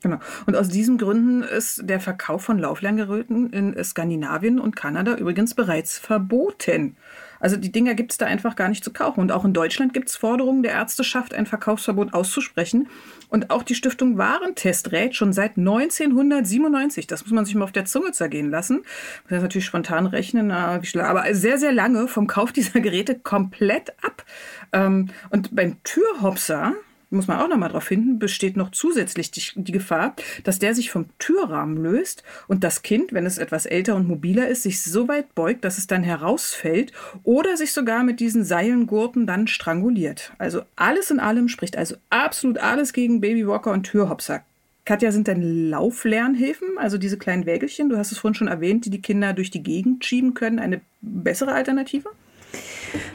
Genau. 0.00 0.18
Und 0.46 0.54
aus 0.54 0.68
diesen 0.68 0.96
Gründen 0.96 1.42
ist 1.42 1.80
der 1.84 1.98
Verkauf 1.98 2.44
von 2.44 2.58
Lauflerngeräten 2.58 3.52
in 3.52 3.82
Skandinavien 3.82 4.60
und 4.60 4.76
Kanada 4.76 5.16
übrigens 5.16 5.54
bereits 5.54 5.98
verboten. 5.98 6.96
Also 7.40 7.56
die 7.56 7.72
Dinger 7.72 7.94
gibt 7.94 8.12
es 8.12 8.18
da 8.18 8.26
einfach 8.26 8.56
gar 8.56 8.68
nicht 8.68 8.84
zu 8.84 8.92
kaufen. 8.92 9.20
Und 9.20 9.32
auch 9.32 9.44
in 9.44 9.52
Deutschland 9.52 9.92
gibt 9.92 10.08
es 10.08 10.16
Forderungen 10.16 10.62
der 10.62 10.72
Ärzteschaft, 10.72 11.34
ein 11.34 11.46
Verkaufsverbot 11.46 12.14
auszusprechen. 12.14 12.88
Und 13.28 13.50
auch 13.50 13.62
die 13.62 13.74
Stiftung 13.74 14.18
Warentest 14.18 14.92
rät 14.92 15.14
schon 15.14 15.32
seit 15.32 15.56
1997, 15.56 17.06
das 17.06 17.24
muss 17.24 17.32
man 17.32 17.44
sich 17.44 17.54
mal 17.54 17.64
auf 17.64 17.72
der 17.72 17.84
Zunge 17.84 18.12
zergehen 18.12 18.50
lassen, 18.50 18.78
muss 19.24 19.30
jetzt 19.30 19.42
natürlich 19.42 19.66
spontan 19.66 20.06
rechnen, 20.06 20.50
aber 20.50 21.34
sehr, 21.34 21.58
sehr 21.58 21.72
lange 21.72 22.08
vom 22.08 22.26
Kauf 22.26 22.52
dieser 22.52 22.80
Geräte 22.80 23.18
komplett 23.18 23.90
ab. 24.02 24.24
Ähm, 24.72 25.10
und 25.30 25.54
beim 25.54 25.82
Türhopser, 25.84 26.74
muss 27.10 27.26
man 27.26 27.38
auch 27.38 27.48
noch 27.48 27.56
mal 27.56 27.68
darauf 27.68 27.84
finden, 27.84 28.18
besteht 28.18 28.56
noch 28.56 28.70
zusätzlich 28.70 29.30
die, 29.30 29.42
die, 29.54 29.72
Gefahr, 29.72 30.14
dass 30.44 30.58
der 30.58 30.74
sich 30.74 30.90
vom 30.90 31.06
Türrahmen 31.18 31.76
löst 31.76 32.22
und 32.48 32.64
das 32.64 32.82
Kind, 32.82 33.12
wenn 33.12 33.26
es 33.26 33.38
etwas 33.38 33.66
älter 33.66 33.94
und 33.94 34.06
mobiler 34.06 34.48
ist, 34.48 34.62
sich 34.62 34.82
so 34.82 35.08
weit 35.08 35.34
beugt, 35.34 35.64
dass 35.64 35.78
es 35.78 35.86
dann 35.86 36.02
herausfällt 36.02 36.92
oder 37.24 37.56
sich 37.56 37.72
sogar 37.72 38.04
mit 38.04 38.20
diesen 38.20 38.44
Seilengurten 38.44 39.26
dann 39.26 39.46
stranguliert. 39.46 40.32
Also 40.38 40.62
alles 40.76 41.10
in 41.10 41.20
allem 41.20 41.48
spricht 41.48 41.76
also 41.76 41.96
absolut 42.10 42.58
alles 42.58 42.92
gegen 42.92 43.20
Babywalker 43.20 43.72
und 43.72 43.84
Türhopser. 43.84 44.42
Katja, 44.84 45.12
sind 45.12 45.26
denn 45.28 45.68
Lauflernhilfen, 45.68 46.78
also 46.78 46.96
diese 46.96 47.18
kleinen 47.18 47.44
Wägelchen, 47.44 47.90
du 47.90 47.98
hast 47.98 48.10
es 48.10 48.18
vorhin 48.18 48.34
schon 48.34 48.48
erwähnt, 48.48 48.86
die 48.86 48.90
die 48.90 49.02
Kinder 49.02 49.34
durch 49.34 49.50
die 49.50 49.62
Gegend 49.62 50.02
schieben 50.04 50.32
können, 50.32 50.58
eine 50.58 50.80
bessere 51.02 51.52
Alternative? 51.52 52.08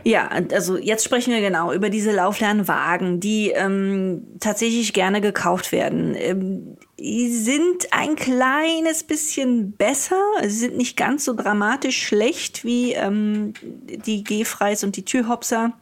Ja, 0.03 0.29
also 0.51 0.77
jetzt 0.77 1.03
sprechen 1.03 1.33
wir 1.33 1.41
genau 1.41 1.71
über 1.71 1.89
diese 1.89 2.11
Lauflernwagen, 2.11 3.19
die 3.19 3.51
ähm, 3.51 4.27
tatsächlich 4.39 4.93
gerne 4.93 5.21
gekauft 5.21 5.71
werden. 5.71 6.15
Ähm, 6.17 6.77
die 6.99 7.33
sind 7.33 7.87
ein 7.91 8.15
kleines 8.15 9.03
bisschen 9.03 9.73
besser, 9.73 10.21
sie 10.41 10.49
sind 10.49 10.77
nicht 10.77 10.95
ganz 10.95 11.25
so 11.25 11.33
dramatisch 11.33 12.01
schlecht 12.01 12.63
wie 12.63 12.93
ähm, 12.93 13.53
die 14.05 14.23
Gehfreis 14.23 14.83
und 14.83 14.95
die 14.95 15.03
Türhopser. 15.03 15.73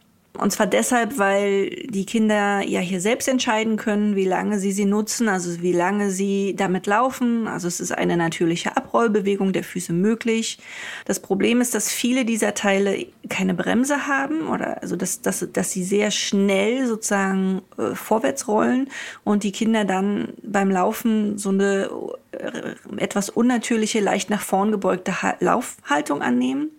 Und 0.41 0.49
zwar 0.49 0.65
deshalb, 0.65 1.19
weil 1.19 1.69
die 1.69 2.03
Kinder 2.03 2.61
ja 2.61 2.79
hier 2.79 2.99
selbst 2.99 3.27
entscheiden 3.27 3.77
können, 3.77 4.15
wie 4.15 4.25
lange 4.25 4.57
sie 4.57 4.71
sie 4.71 4.85
nutzen, 4.85 5.29
also 5.29 5.61
wie 5.61 5.71
lange 5.71 6.09
sie 6.09 6.55
damit 6.57 6.87
laufen. 6.87 7.47
Also 7.47 7.67
es 7.67 7.79
ist 7.79 7.91
eine 7.91 8.17
natürliche 8.17 8.75
Abrollbewegung 8.75 9.53
der 9.53 9.63
Füße 9.63 9.93
möglich. 9.93 10.57
Das 11.05 11.19
Problem 11.19 11.61
ist, 11.61 11.75
dass 11.75 11.91
viele 11.91 12.25
dieser 12.25 12.55
Teile 12.55 13.05
keine 13.29 13.53
Bremse 13.53 14.07
haben 14.07 14.47
oder 14.47 14.81
also 14.81 14.95
dass, 14.95 15.21
dass, 15.21 15.45
dass 15.53 15.71
sie 15.73 15.83
sehr 15.83 16.09
schnell 16.09 16.87
sozusagen 16.87 17.61
äh, 17.77 17.93
vorwärts 17.93 18.47
rollen 18.47 18.89
und 19.23 19.43
die 19.43 19.51
Kinder 19.51 19.85
dann 19.85 20.29
beim 20.41 20.71
Laufen 20.71 21.37
so 21.37 21.49
eine 21.49 21.87
äh, 22.31 22.73
etwas 22.97 23.29
unnatürliche, 23.29 23.99
leicht 23.99 24.31
nach 24.31 24.41
vorn 24.41 24.71
gebeugte 24.71 25.21
ha 25.21 25.35
Laufhaltung 25.39 26.23
annehmen. 26.23 26.71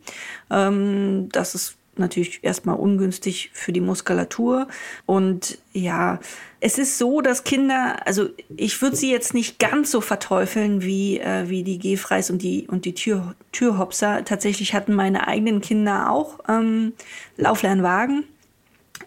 Ähm, 0.51 1.29
das 1.31 1.55
ist 1.55 1.77
natürlich 1.97 2.43
erstmal 2.43 2.77
ungünstig 2.77 3.51
für 3.53 3.73
die 3.73 3.81
Muskulatur. 3.81 4.69
Und 5.07 5.59
ja, 5.73 6.21
es 6.61 6.79
ist 6.79 6.99
so, 6.99 7.21
dass 7.21 7.45
Kinder, 7.45 8.07
also 8.07 8.29
ich 8.57 8.81
würde 8.81 8.97
sie 8.97 9.11
jetzt 9.11 9.35
nicht 9.35 9.59
ganz 9.59 9.91
so 9.91 10.01
verteufeln 10.01 10.83
wie, 10.83 11.19
äh, 11.19 11.49
wie 11.49 11.63
die 11.63 11.79
Gehfreis 11.79 12.31
und 12.31 12.43
die, 12.43 12.67
und 12.69 12.85
die 12.85 12.95
Tür, 12.95 13.35
Türhopser. 13.53 14.25
Tatsächlich 14.25 14.75
hatten 14.75 14.95
meine 14.95 15.27
eigenen 15.29 15.61
Kinder 15.61 16.11
auch 16.11 16.39
ähm, 16.49 16.95
Lauflernwagen, 17.37 18.25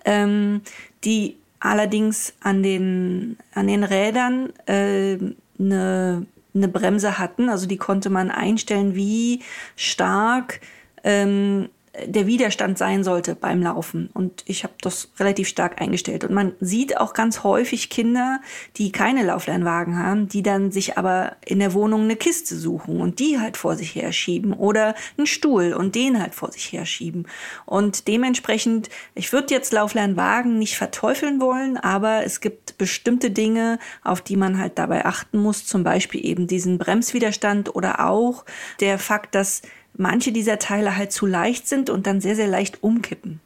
ähm, 0.06 0.62
die 1.04 1.38
allerdings 1.60 2.34
an 2.42 2.62
den, 2.62 3.38
an 3.54 3.68
den 3.68 3.84
Rädern 3.84 4.54
äh, 4.68 5.18
eine, 5.58 6.26
eine 6.54 6.68
Bremse 6.68 7.18
hatten. 7.18 7.50
Also 7.50 7.68
die 7.68 7.78
konnte 7.78 8.12
man 8.12 8.30
einstellen, 8.30 8.96
wie 8.96 9.42
stark 9.76 10.62
ähm, 11.04 11.70
der 12.06 12.28
Widerstand 12.28 12.78
sein 12.78 13.04
sollte 13.04 13.36
beim 13.36 13.62
Laufen. 13.62 14.10
Und 14.14 14.44
ich 14.46 14.64
habe 14.64 14.74
das 14.82 15.10
relativ 15.20 15.48
stark 15.48 15.82
eingestellt. 15.82 16.24
Und 16.24 16.34
man 16.34 16.54
sieht 16.60 16.98
auch 16.98 17.14
ganz 17.14 17.44
häufig 17.44 17.90
Kinder, 17.90 18.42
die 18.78 18.92
keine 18.92 19.24
Lauflernwagen 19.24 19.98
haben, 19.98 20.28
die 20.28 20.44
dann 20.44 20.72
sich 20.72 20.98
aber 20.98 21.36
in 21.46 21.60
der 21.60 21.74
Wohnung 21.74 22.04
eine 22.04 22.16
Kiste 22.16 22.56
suchen 22.56 23.02
und 23.02 23.20
die 23.20 23.40
halt 23.40 23.58
vor 23.58 23.76
sich 23.76 23.96
her 23.96 24.12
schieben 24.12 24.54
oder 24.54 24.96
einen 25.18 25.28
Stuhl 25.28 25.74
und 25.74 25.96
den 25.96 26.22
halt 26.22 26.36
vor 26.36 26.52
sich 26.52 26.72
her 26.72 26.86
schieben. 26.86 27.28
Und 27.66 28.08
dementsprechend, 28.08 28.90
ich 29.14 29.32
würde 29.32 29.54
jetzt 29.54 29.74
Lauflernwagen 29.74 30.60
nicht 30.60 30.78
verteufeln 30.78 31.40
wollen, 31.40 31.78
aber 31.78 32.24
es 32.24 32.42
gibt 32.42 32.78
bestimmte 32.78 33.32
Dinge, 33.32 33.80
auf 34.04 34.22
die 34.22 34.38
man 34.38 34.58
halt 34.58 34.78
dabei 34.78 35.06
achten 35.06 35.40
muss. 35.40 35.66
Zum 35.66 35.84
Beispiel 35.84 36.26
eben 36.26 36.48
diesen 36.48 36.78
Bremswiderstand 36.78 37.76
oder 37.76 38.06
auch 38.06 38.46
der 38.80 39.00
Fakt, 39.00 39.36
dass 39.36 39.62
manche 39.98 40.32
dieser 40.32 40.60
Teile 40.60 40.98
halt 40.98 41.12
zu 41.12 41.26
leicht 41.26 41.68
sind 41.68 41.90
und 41.90 42.08
dann 42.08 42.22
sehr, 42.22 42.36
sehr 42.36 42.48
leicht 42.48 42.84
umkippen. 42.84 43.40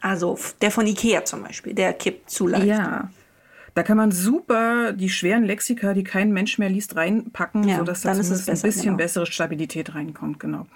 Also 0.00 0.38
der 0.60 0.70
von 0.70 0.86
Ikea 0.86 1.24
zum 1.24 1.42
Beispiel, 1.42 1.74
der 1.74 1.92
kippt 1.94 2.30
zu 2.30 2.46
leicht. 2.46 2.66
Ja. 2.66 3.10
Da 3.74 3.82
kann 3.82 3.96
man 3.96 4.12
super 4.12 4.92
die 4.92 5.08
schweren 5.08 5.44
Lexika, 5.44 5.94
die 5.94 6.04
kein 6.04 6.32
Mensch 6.32 6.58
mehr 6.58 6.68
liest, 6.68 6.94
reinpacken, 6.94 7.68
ja, 7.68 7.78
sodass 7.78 8.02
da 8.02 8.12
zumindest 8.12 8.46
besser, 8.46 8.64
ein 8.64 8.68
bisschen 8.68 8.82
genau. 8.84 8.96
bessere 8.96 9.26
Stabilität 9.26 9.94
reinkommt. 9.94 10.38
Genau. 10.38 10.66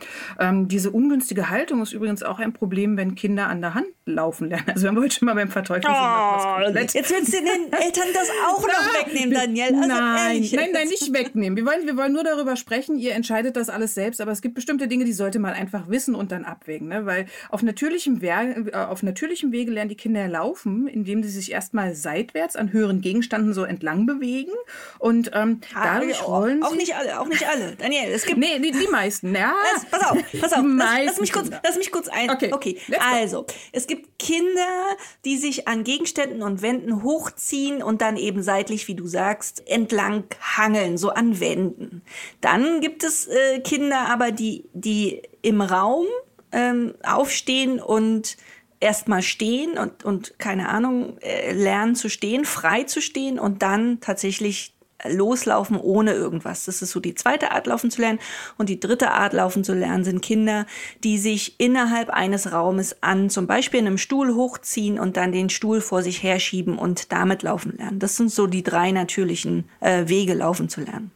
Ähm, 0.40 0.66
diese 0.66 0.90
ungünstige 0.90 1.48
Haltung 1.48 1.80
ist 1.80 1.92
übrigens 1.92 2.24
auch 2.24 2.40
ein 2.40 2.52
Problem, 2.52 2.96
wenn 2.96 3.14
Kinder 3.14 3.46
an 3.46 3.60
der 3.60 3.74
Hand 3.74 3.86
laufen 4.04 4.48
lernen. 4.48 4.64
Also 4.68 4.82
wir 4.82 4.88
haben 4.88 4.98
heute 4.98 5.14
schon 5.14 5.26
mal 5.26 5.34
beim 5.34 5.48
Verteufeln 5.48 5.94
oh, 5.94 6.78
Jetzt 6.78 6.94
willst 6.94 7.32
du 7.32 7.38
den 7.38 7.72
Eltern 7.72 8.08
das 8.12 8.28
auch 8.48 8.60
noch 8.60 9.06
wegnehmen, 9.06 9.34
Daniel. 9.34 9.74
Also 9.76 9.88
nein, 9.88 10.48
nein, 10.52 10.70
nein, 10.72 10.88
nicht 10.88 11.12
wegnehmen. 11.12 11.56
Wir 11.56 11.66
wollen, 11.66 11.86
wir 11.86 11.96
wollen 11.96 12.12
nur 12.12 12.24
darüber 12.24 12.56
sprechen. 12.56 12.98
Ihr 12.98 13.14
entscheidet 13.14 13.56
das 13.56 13.68
alles 13.68 13.94
selbst, 13.94 14.20
aber 14.20 14.32
es 14.32 14.42
gibt 14.42 14.54
bestimmte 14.54 14.88
Dinge, 14.88 15.04
die 15.04 15.12
sollte 15.12 15.38
man 15.38 15.52
einfach 15.52 15.88
wissen 15.88 16.14
und 16.14 16.32
dann 16.32 16.44
abwägen. 16.44 16.88
Ne? 16.88 17.06
Weil 17.06 17.26
auf 17.50 17.62
natürlichem, 17.62 18.20
Wege, 18.20 18.70
äh, 18.72 18.76
auf 18.76 19.02
natürlichem 19.02 19.52
Wege 19.52 19.70
lernen 19.70 19.90
die 19.90 19.96
Kinder 19.96 20.26
laufen, 20.26 20.88
indem 20.88 21.22
sie 21.22 21.30
sich 21.30 21.52
erstmal 21.52 21.94
seitwärts 21.94 22.56
an 22.56 22.72
höheren 22.72 22.87
höheren 22.88 23.00
Gegenständen 23.00 23.52
so 23.52 23.64
entlang 23.64 24.06
bewegen. 24.06 24.52
Und 24.98 25.30
ähm, 25.34 25.60
ah, 25.74 25.98
dadurch 25.98 26.26
rollen 26.26 26.62
auch, 26.62 26.70
auch 26.70 26.74
nicht 26.74 26.94
alle, 26.96 27.20
auch 27.20 27.28
nicht 27.28 27.46
alle. 27.46 27.76
Daniel, 27.76 28.10
es 28.12 28.24
gibt. 28.24 28.38
Nee, 28.38 28.58
die, 28.58 28.72
die 28.72 28.88
meisten, 28.88 29.34
ja. 29.34 29.54
Das, 29.74 29.84
pass 29.86 30.10
auf, 30.10 30.18
pass 30.40 30.52
auf. 30.52 30.64
Lass, 30.64 31.04
lass, 31.04 31.20
mich 31.20 31.32
kurz, 31.32 31.50
lass 31.62 31.76
mich 31.76 31.92
kurz 31.92 32.08
ein. 32.08 32.30
Okay, 32.30 32.52
okay. 32.52 32.78
also, 33.00 33.46
es 33.72 33.86
gibt 33.86 34.18
Kinder, 34.18 34.96
die 35.24 35.36
sich 35.36 35.68
an 35.68 35.84
Gegenständen 35.84 36.42
und 36.42 36.62
Wänden 36.62 37.02
hochziehen 37.02 37.82
und 37.82 38.00
dann 38.00 38.16
eben 38.16 38.42
seitlich, 38.42 38.88
wie 38.88 38.94
du 38.94 39.06
sagst, 39.06 39.68
entlang 39.68 40.24
hangeln, 40.40 40.96
so 40.96 41.10
an 41.10 41.40
Wänden. 41.40 42.02
Dann 42.40 42.80
gibt 42.80 43.04
es 43.04 43.26
äh, 43.26 43.60
Kinder 43.60 44.08
aber, 44.08 44.32
die, 44.32 44.64
die 44.72 45.22
im 45.42 45.60
Raum 45.60 46.06
ähm, 46.52 46.94
aufstehen 47.04 47.80
und 47.80 48.36
erstmal 48.80 49.22
stehen 49.22 49.78
und, 49.78 50.04
und 50.04 50.38
keine 50.38 50.68
Ahnung, 50.68 51.18
äh, 51.18 51.52
lernen 51.52 51.94
zu 51.94 52.08
stehen, 52.08 52.44
frei 52.44 52.84
zu 52.84 53.00
stehen 53.00 53.38
und 53.38 53.62
dann 53.62 54.00
tatsächlich 54.00 54.74
loslaufen 55.06 55.76
ohne 55.76 56.12
irgendwas. 56.12 56.64
Das 56.64 56.82
ist 56.82 56.90
so 56.90 57.00
die 57.00 57.14
zweite 57.14 57.52
Art, 57.52 57.66
laufen 57.66 57.90
zu 57.90 58.00
lernen. 58.00 58.18
Und 58.56 58.68
die 58.68 58.80
dritte 58.80 59.10
Art, 59.10 59.32
laufen 59.32 59.64
zu 59.64 59.74
lernen, 59.74 60.04
sind 60.04 60.22
Kinder, 60.22 60.66
die 61.04 61.18
sich 61.18 61.60
innerhalb 61.60 62.10
eines 62.10 62.52
Raumes 62.52 63.02
an 63.02 63.30
zum 63.30 63.46
Beispiel 63.46 63.80
einem 63.80 63.98
Stuhl 63.98 64.34
hochziehen 64.34 64.98
und 64.98 65.16
dann 65.16 65.32
den 65.32 65.50
Stuhl 65.50 65.80
vor 65.80 66.02
sich 66.02 66.22
herschieben 66.22 66.78
und 66.78 67.12
damit 67.12 67.42
laufen 67.42 67.76
lernen. 67.76 67.98
Das 67.98 68.16
sind 68.16 68.30
so 68.30 68.46
die 68.46 68.62
drei 68.62 68.90
natürlichen 68.90 69.68
äh, 69.80 70.08
Wege, 70.08 70.34
laufen 70.34 70.68
zu 70.68 70.80
lernen. 70.80 71.12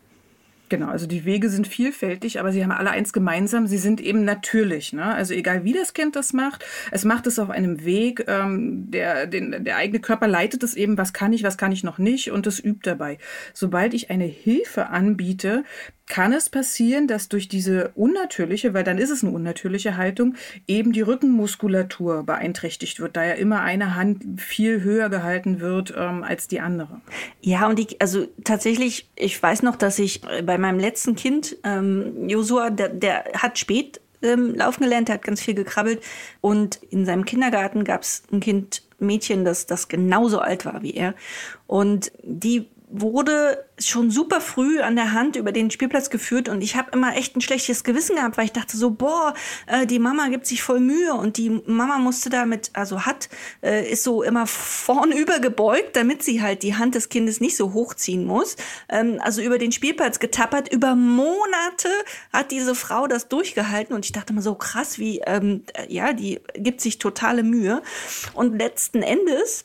Genau, 0.72 0.88
also 0.88 1.06
die 1.06 1.26
Wege 1.26 1.50
sind 1.50 1.68
vielfältig, 1.68 2.40
aber 2.40 2.50
sie 2.50 2.64
haben 2.64 2.72
alle 2.72 2.90
eins 2.92 3.12
gemeinsam, 3.12 3.66
sie 3.66 3.76
sind 3.76 4.00
eben 4.00 4.24
natürlich. 4.24 4.94
Ne? 4.94 5.04
Also 5.04 5.34
egal 5.34 5.64
wie 5.64 5.74
das 5.74 5.92
Kind 5.92 6.16
das 6.16 6.32
macht, 6.32 6.64
es 6.90 7.04
macht 7.04 7.26
es 7.26 7.38
auf 7.38 7.50
einem 7.50 7.84
Weg, 7.84 8.24
ähm, 8.26 8.90
der, 8.90 9.26
den, 9.26 9.66
der 9.66 9.76
eigene 9.76 10.00
Körper 10.00 10.28
leitet 10.28 10.62
es 10.62 10.74
eben, 10.74 10.96
was 10.96 11.12
kann 11.12 11.34
ich, 11.34 11.42
was 11.42 11.58
kann 11.58 11.72
ich 11.72 11.84
noch 11.84 11.98
nicht 11.98 12.30
und 12.30 12.46
es 12.46 12.58
übt 12.58 12.88
dabei. 12.88 13.18
Sobald 13.52 13.92
ich 13.92 14.08
eine 14.08 14.24
Hilfe 14.24 14.88
anbiete, 14.88 15.64
kann 16.06 16.32
es 16.32 16.50
passieren, 16.50 17.06
dass 17.06 17.28
durch 17.28 17.48
diese 17.48 17.90
unnatürliche, 17.94 18.74
weil 18.74 18.84
dann 18.84 18.98
ist 18.98 19.10
es 19.10 19.22
eine 19.22 19.32
unnatürliche 19.32 19.96
Haltung, 19.96 20.34
eben 20.66 20.92
die 20.92 21.00
Rückenmuskulatur 21.00 22.24
beeinträchtigt 22.24 23.00
wird, 23.00 23.16
da 23.16 23.24
ja 23.24 23.34
immer 23.34 23.60
eine 23.60 23.94
Hand 23.94 24.40
viel 24.40 24.82
höher 24.82 25.08
gehalten 25.08 25.60
wird 25.60 25.94
ähm, 25.96 26.22
als 26.22 26.48
die 26.48 26.60
andere. 26.60 27.00
Ja, 27.40 27.68
und 27.68 27.78
ich, 27.78 28.00
also 28.00 28.26
tatsächlich, 28.44 29.08
ich 29.16 29.40
weiß 29.42 29.62
noch, 29.62 29.76
dass 29.76 29.98
ich 29.98 30.20
bei 30.20 30.58
meinem 30.58 30.78
letzten 30.78 31.16
Kind, 31.16 31.56
ähm, 31.64 32.28
Josua, 32.28 32.70
der, 32.70 32.88
der 32.88 33.24
hat 33.34 33.58
spät 33.58 34.00
ähm, 34.22 34.54
laufen 34.54 34.84
gelernt, 34.84 35.08
der 35.08 35.16
hat 35.16 35.22
ganz 35.22 35.40
viel 35.40 35.54
gekrabbelt 35.54 36.02
und 36.40 36.76
in 36.90 37.04
seinem 37.04 37.24
Kindergarten 37.24 37.84
gab 37.84 38.02
es 38.02 38.22
ein 38.32 38.40
Kind, 38.40 38.82
Mädchen, 38.98 39.44
das, 39.44 39.66
das 39.66 39.88
genauso 39.88 40.38
alt 40.38 40.64
war 40.64 40.82
wie 40.82 40.94
er. 40.94 41.14
Und 41.66 42.12
die 42.22 42.68
wurde 42.92 43.64
schon 43.78 44.10
super 44.10 44.40
früh 44.40 44.80
an 44.80 44.96
der 44.96 45.12
Hand 45.12 45.36
über 45.36 45.50
den 45.50 45.70
Spielplatz 45.70 46.10
geführt 46.10 46.48
und 46.48 46.62
ich 46.62 46.76
habe 46.76 46.90
immer 46.92 47.16
echt 47.16 47.34
ein 47.36 47.40
schlechtes 47.40 47.84
Gewissen 47.84 48.16
gehabt, 48.16 48.36
weil 48.36 48.44
ich 48.44 48.52
dachte 48.52 48.76
so, 48.76 48.90
boah, 48.90 49.34
äh, 49.66 49.86
die 49.86 49.98
Mama 49.98 50.28
gibt 50.28 50.46
sich 50.46 50.62
voll 50.62 50.78
Mühe 50.78 51.14
und 51.14 51.38
die 51.38 51.50
Mama 51.66 51.98
musste 51.98 52.30
damit, 52.30 52.70
also 52.74 53.06
hat, 53.06 53.28
äh, 53.62 53.90
ist 53.90 54.04
so 54.04 54.22
immer 54.22 54.46
vornüber 54.46 55.38
gebeugt, 55.40 55.96
damit 55.96 56.22
sie 56.22 56.42
halt 56.42 56.62
die 56.62 56.76
Hand 56.76 56.94
des 56.94 57.08
Kindes 57.08 57.40
nicht 57.40 57.56
so 57.56 57.72
hochziehen 57.72 58.24
muss. 58.26 58.56
Ähm, 58.88 59.18
also 59.20 59.40
über 59.40 59.58
den 59.58 59.72
Spielplatz 59.72 60.18
getappert. 60.18 60.72
Über 60.72 60.94
Monate 60.94 61.88
hat 62.32 62.50
diese 62.50 62.74
Frau 62.74 63.06
das 63.06 63.28
durchgehalten 63.28 63.94
und 63.94 64.04
ich 64.04 64.12
dachte 64.12 64.32
immer 64.32 64.42
so 64.42 64.54
krass, 64.54 64.98
wie, 64.98 65.20
ähm, 65.26 65.64
ja, 65.88 66.12
die 66.12 66.40
gibt 66.54 66.80
sich 66.80 66.98
totale 66.98 67.42
Mühe. 67.42 67.82
Und 68.34 68.58
letzten 68.58 69.02
Endes 69.02 69.64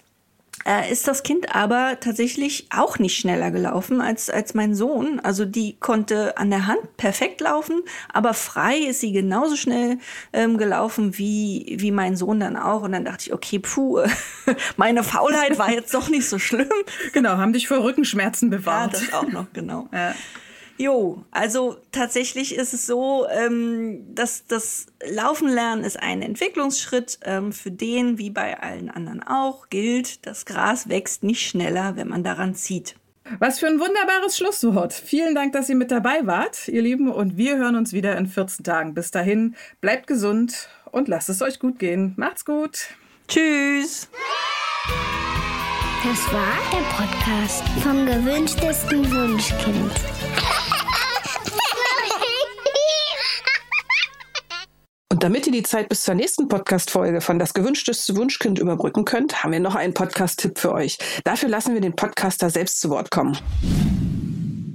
äh, 0.66 0.92
ist 0.92 1.08
das 1.08 1.24
Kind 1.24 1.56
aber 1.56 1.98
tatsächlich 2.00 2.68
auch 2.76 3.00
nicht 3.00 3.18
schneller 3.18 3.52
gelaufen 3.52 4.02
als, 4.02 4.30
als 4.30 4.54
mein 4.54 4.76
Sohn. 4.76 5.20
Also 5.20 5.46
die 5.46 5.78
konnte 5.80 6.38
an 6.38 6.50
der 6.50 6.68
Hand 6.68 6.98
perfekt 6.98 7.42
laufen, 7.42 7.82
aber 8.12 8.34
frei 8.34 8.78
ist 8.78 9.02
sie 9.02 9.12
genauso 9.12 9.56
schnell 9.56 10.00
ähm, 10.34 10.58
gelaufen 10.58 11.18
wie, 11.18 11.76
wie 11.80 11.92
mein 11.92 12.16
Sohn 12.16 12.40
dann 12.40 12.58
auch. 12.58 12.82
Und 12.82 12.94
dann 12.94 13.06
dachte 13.06 13.28
ich, 13.28 13.34
okay, 13.34 13.60
puh, 13.60 14.02
meine 14.78 15.04
Faulheit 15.04 15.58
war 15.60 15.72
jetzt 15.72 15.94
doch 15.94 16.10
nicht 16.10 16.28
so 16.28 16.40
schlimm. 16.40 16.68
Genau, 17.14 17.38
haben 17.38 17.54
dich 17.54 17.68
vor 17.68 17.84
Rückenschmerzen 17.84 18.50
bewahrt. 18.50 18.94
Ja, 18.94 19.00
das 19.00 19.14
auch 19.14 19.32
noch, 19.32 19.46
genau. 19.54 19.88
Ja. 19.94 20.14
Jo, 20.78 21.24
also 21.32 21.78
tatsächlich 21.92 22.56
ist 22.56 22.74
es 22.74 22.86
so, 22.86 23.28
ähm, 23.30 24.14
dass 24.14 24.46
das 24.46 24.86
Laufen 25.10 25.50
lernen 25.50 25.84
ist 25.84 26.00
ein 26.00 26.22
Entwicklungsschritt, 26.22 27.20
ähm, 27.24 27.52
für 27.52 27.72
den, 27.72 28.20
wie 28.20 28.30
bei 28.30 28.60
allen 28.60 28.92
anderen 28.92 29.24
auch, 29.24 29.70
gilt, 29.70 30.26
das 30.28 30.46
Gras 30.46 30.88
wächst 30.88 31.24
nicht 31.24 31.48
schneller, 31.48 31.96
wenn 31.96 32.08
man 32.08 32.24
daran 32.24 32.54
zieht. 32.54 32.96
Was 33.40 33.60
für 33.60 33.68
ein 33.68 33.80
wunderbares 33.80 34.38
Schlusswort. 34.38 34.94
Vielen 34.94 35.36
Dank, 35.36 35.52
dass 35.54 35.68
ihr 35.68 35.76
mit 35.76 35.92
dabei 35.92 36.26
wart, 36.26 36.68
ihr 36.68 36.82
Lieben, 36.82 37.12
und 37.12 37.38
wir 37.38 37.58
hören 37.58 37.76
uns 37.76 37.92
wieder 37.92 38.16
in 38.18 38.28
14 38.28 38.64
Tagen. 38.64 38.94
Bis 38.94 39.12
dahin, 39.12 39.56
bleibt 39.82 40.08
gesund 40.08 40.70
und 40.92 41.08
lasst 41.08 41.30
es 41.30 41.42
euch 41.42 41.60
gut 41.60 41.80
gehen. 41.80 42.14
Macht's 42.18 42.46
gut. 42.46 42.88
Tschüss. 43.28 44.10
Das 46.04 46.32
war 46.32 46.58
der 46.72 46.86
Podcast 46.96 47.64
vom 47.84 48.06
gewünschtesten 48.06 49.12
Wunschkind. 49.12 49.92
Und 55.10 55.24
damit 55.24 55.48
ihr 55.48 55.54
die 55.54 55.64
Zeit 55.64 55.90
bis 55.90 56.02
zur 56.02 56.16
nächsten 56.16 56.48
Podcast-Folge 56.50 57.22
von 57.22 57.40
Das 57.40 57.54
gewünschteste 57.54 58.16
Wunschkind 58.18 58.60
überbrücken 58.60 59.06
könnt, 59.06 59.44
haben 59.44 59.54
wir 59.54 59.60
noch 59.60 59.76
einen 59.76 59.94
Podcast-Tipp 59.94 60.60
für 60.60 60.74
euch. 60.74 60.98
Dafür 61.24 61.50
lassen 61.50 61.74
wir 61.74 61.82
den 61.82 61.96
Podcaster 61.96 62.50
selbst 62.50 62.82
zu 62.82 62.90
Wort 62.90 63.10
kommen. 63.10 63.38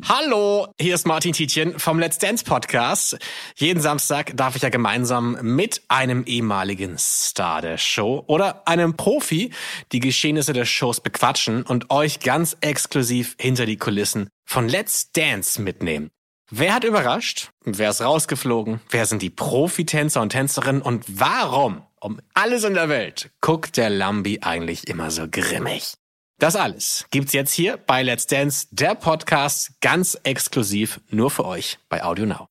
Hallo, 0.09 0.67
hier 0.81 0.97
ist 0.97 1.07
Martin 1.07 1.33
Tietjen 1.33 1.79
vom 1.79 1.99
Let's 2.01 2.19
Dance 2.19 2.45
Podcast. 2.45 3.19
Jeden 3.55 3.81
Samstag 3.81 4.37
darf 4.37 4.57
ich 4.57 4.63
ja 4.63 4.69
gemeinsam 4.69 5.39
mit 5.43 5.83
einem 5.87 6.25
ehemaligen 6.25 6.97
Star 6.99 7.63
der 7.63 7.79
Show 7.79 8.25
oder 8.27 8.67
einem 8.67 8.97
Profi 8.97 9.53
die 9.93 10.01
Geschehnisse 10.01 10.55
der 10.55 10.65
Shows 10.65 11.01
bequatschen 11.01 11.63
und 11.63 11.91
euch 11.91 12.19
ganz 12.19 12.57
exklusiv 12.63 13.37
hinter 13.39 13.65
die 13.65 13.77
Kulissen 13.77 14.29
von 14.45 14.69
Let's 14.69 15.13
Dance 15.13 15.63
mitnehmen. 15.63 16.11
Wer 16.55 16.75
hat 16.75 16.85
überrascht? 16.85 17.51
Wer 17.65 17.89
ist 17.89 18.03
rausgeflogen? 18.03 18.83
Wer 18.91 19.07
sind 19.07 19.23
die 19.23 19.31
Profitänzer 19.31 20.21
und 20.21 20.29
Tänzerinnen? 20.29 20.83
Und 20.83 21.03
warum, 21.19 21.81
um 21.99 22.21
alles 22.35 22.65
in 22.65 22.75
der 22.75 22.91
Welt, 22.91 23.31
guckt 23.41 23.79
der 23.79 23.89
Lambi 23.89 24.41
eigentlich 24.43 24.87
immer 24.87 25.11
so 25.11 25.27
grimmig? 25.31 25.95
Das 26.39 26.55
alles 26.55 27.07
gibt's 27.11 27.33
jetzt 27.33 27.55
hier 27.55 27.79
bei 27.79 28.03
Let's 28.03 28.27
Dance, 28.27 28.67
der 28.71 28.95
Podcast, 28.95 29.81
ganz 29.81 30.19
exklusiv 30.25 31.01
nur 31.09 31.31
für 31.31 31.47
euch 31.47 31.79
bei 31.89 32.05
Audio 32.05 32.27
Now. 32.27 32.49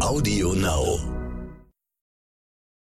Audio 0.00 0.54
Now. 0.54 1.13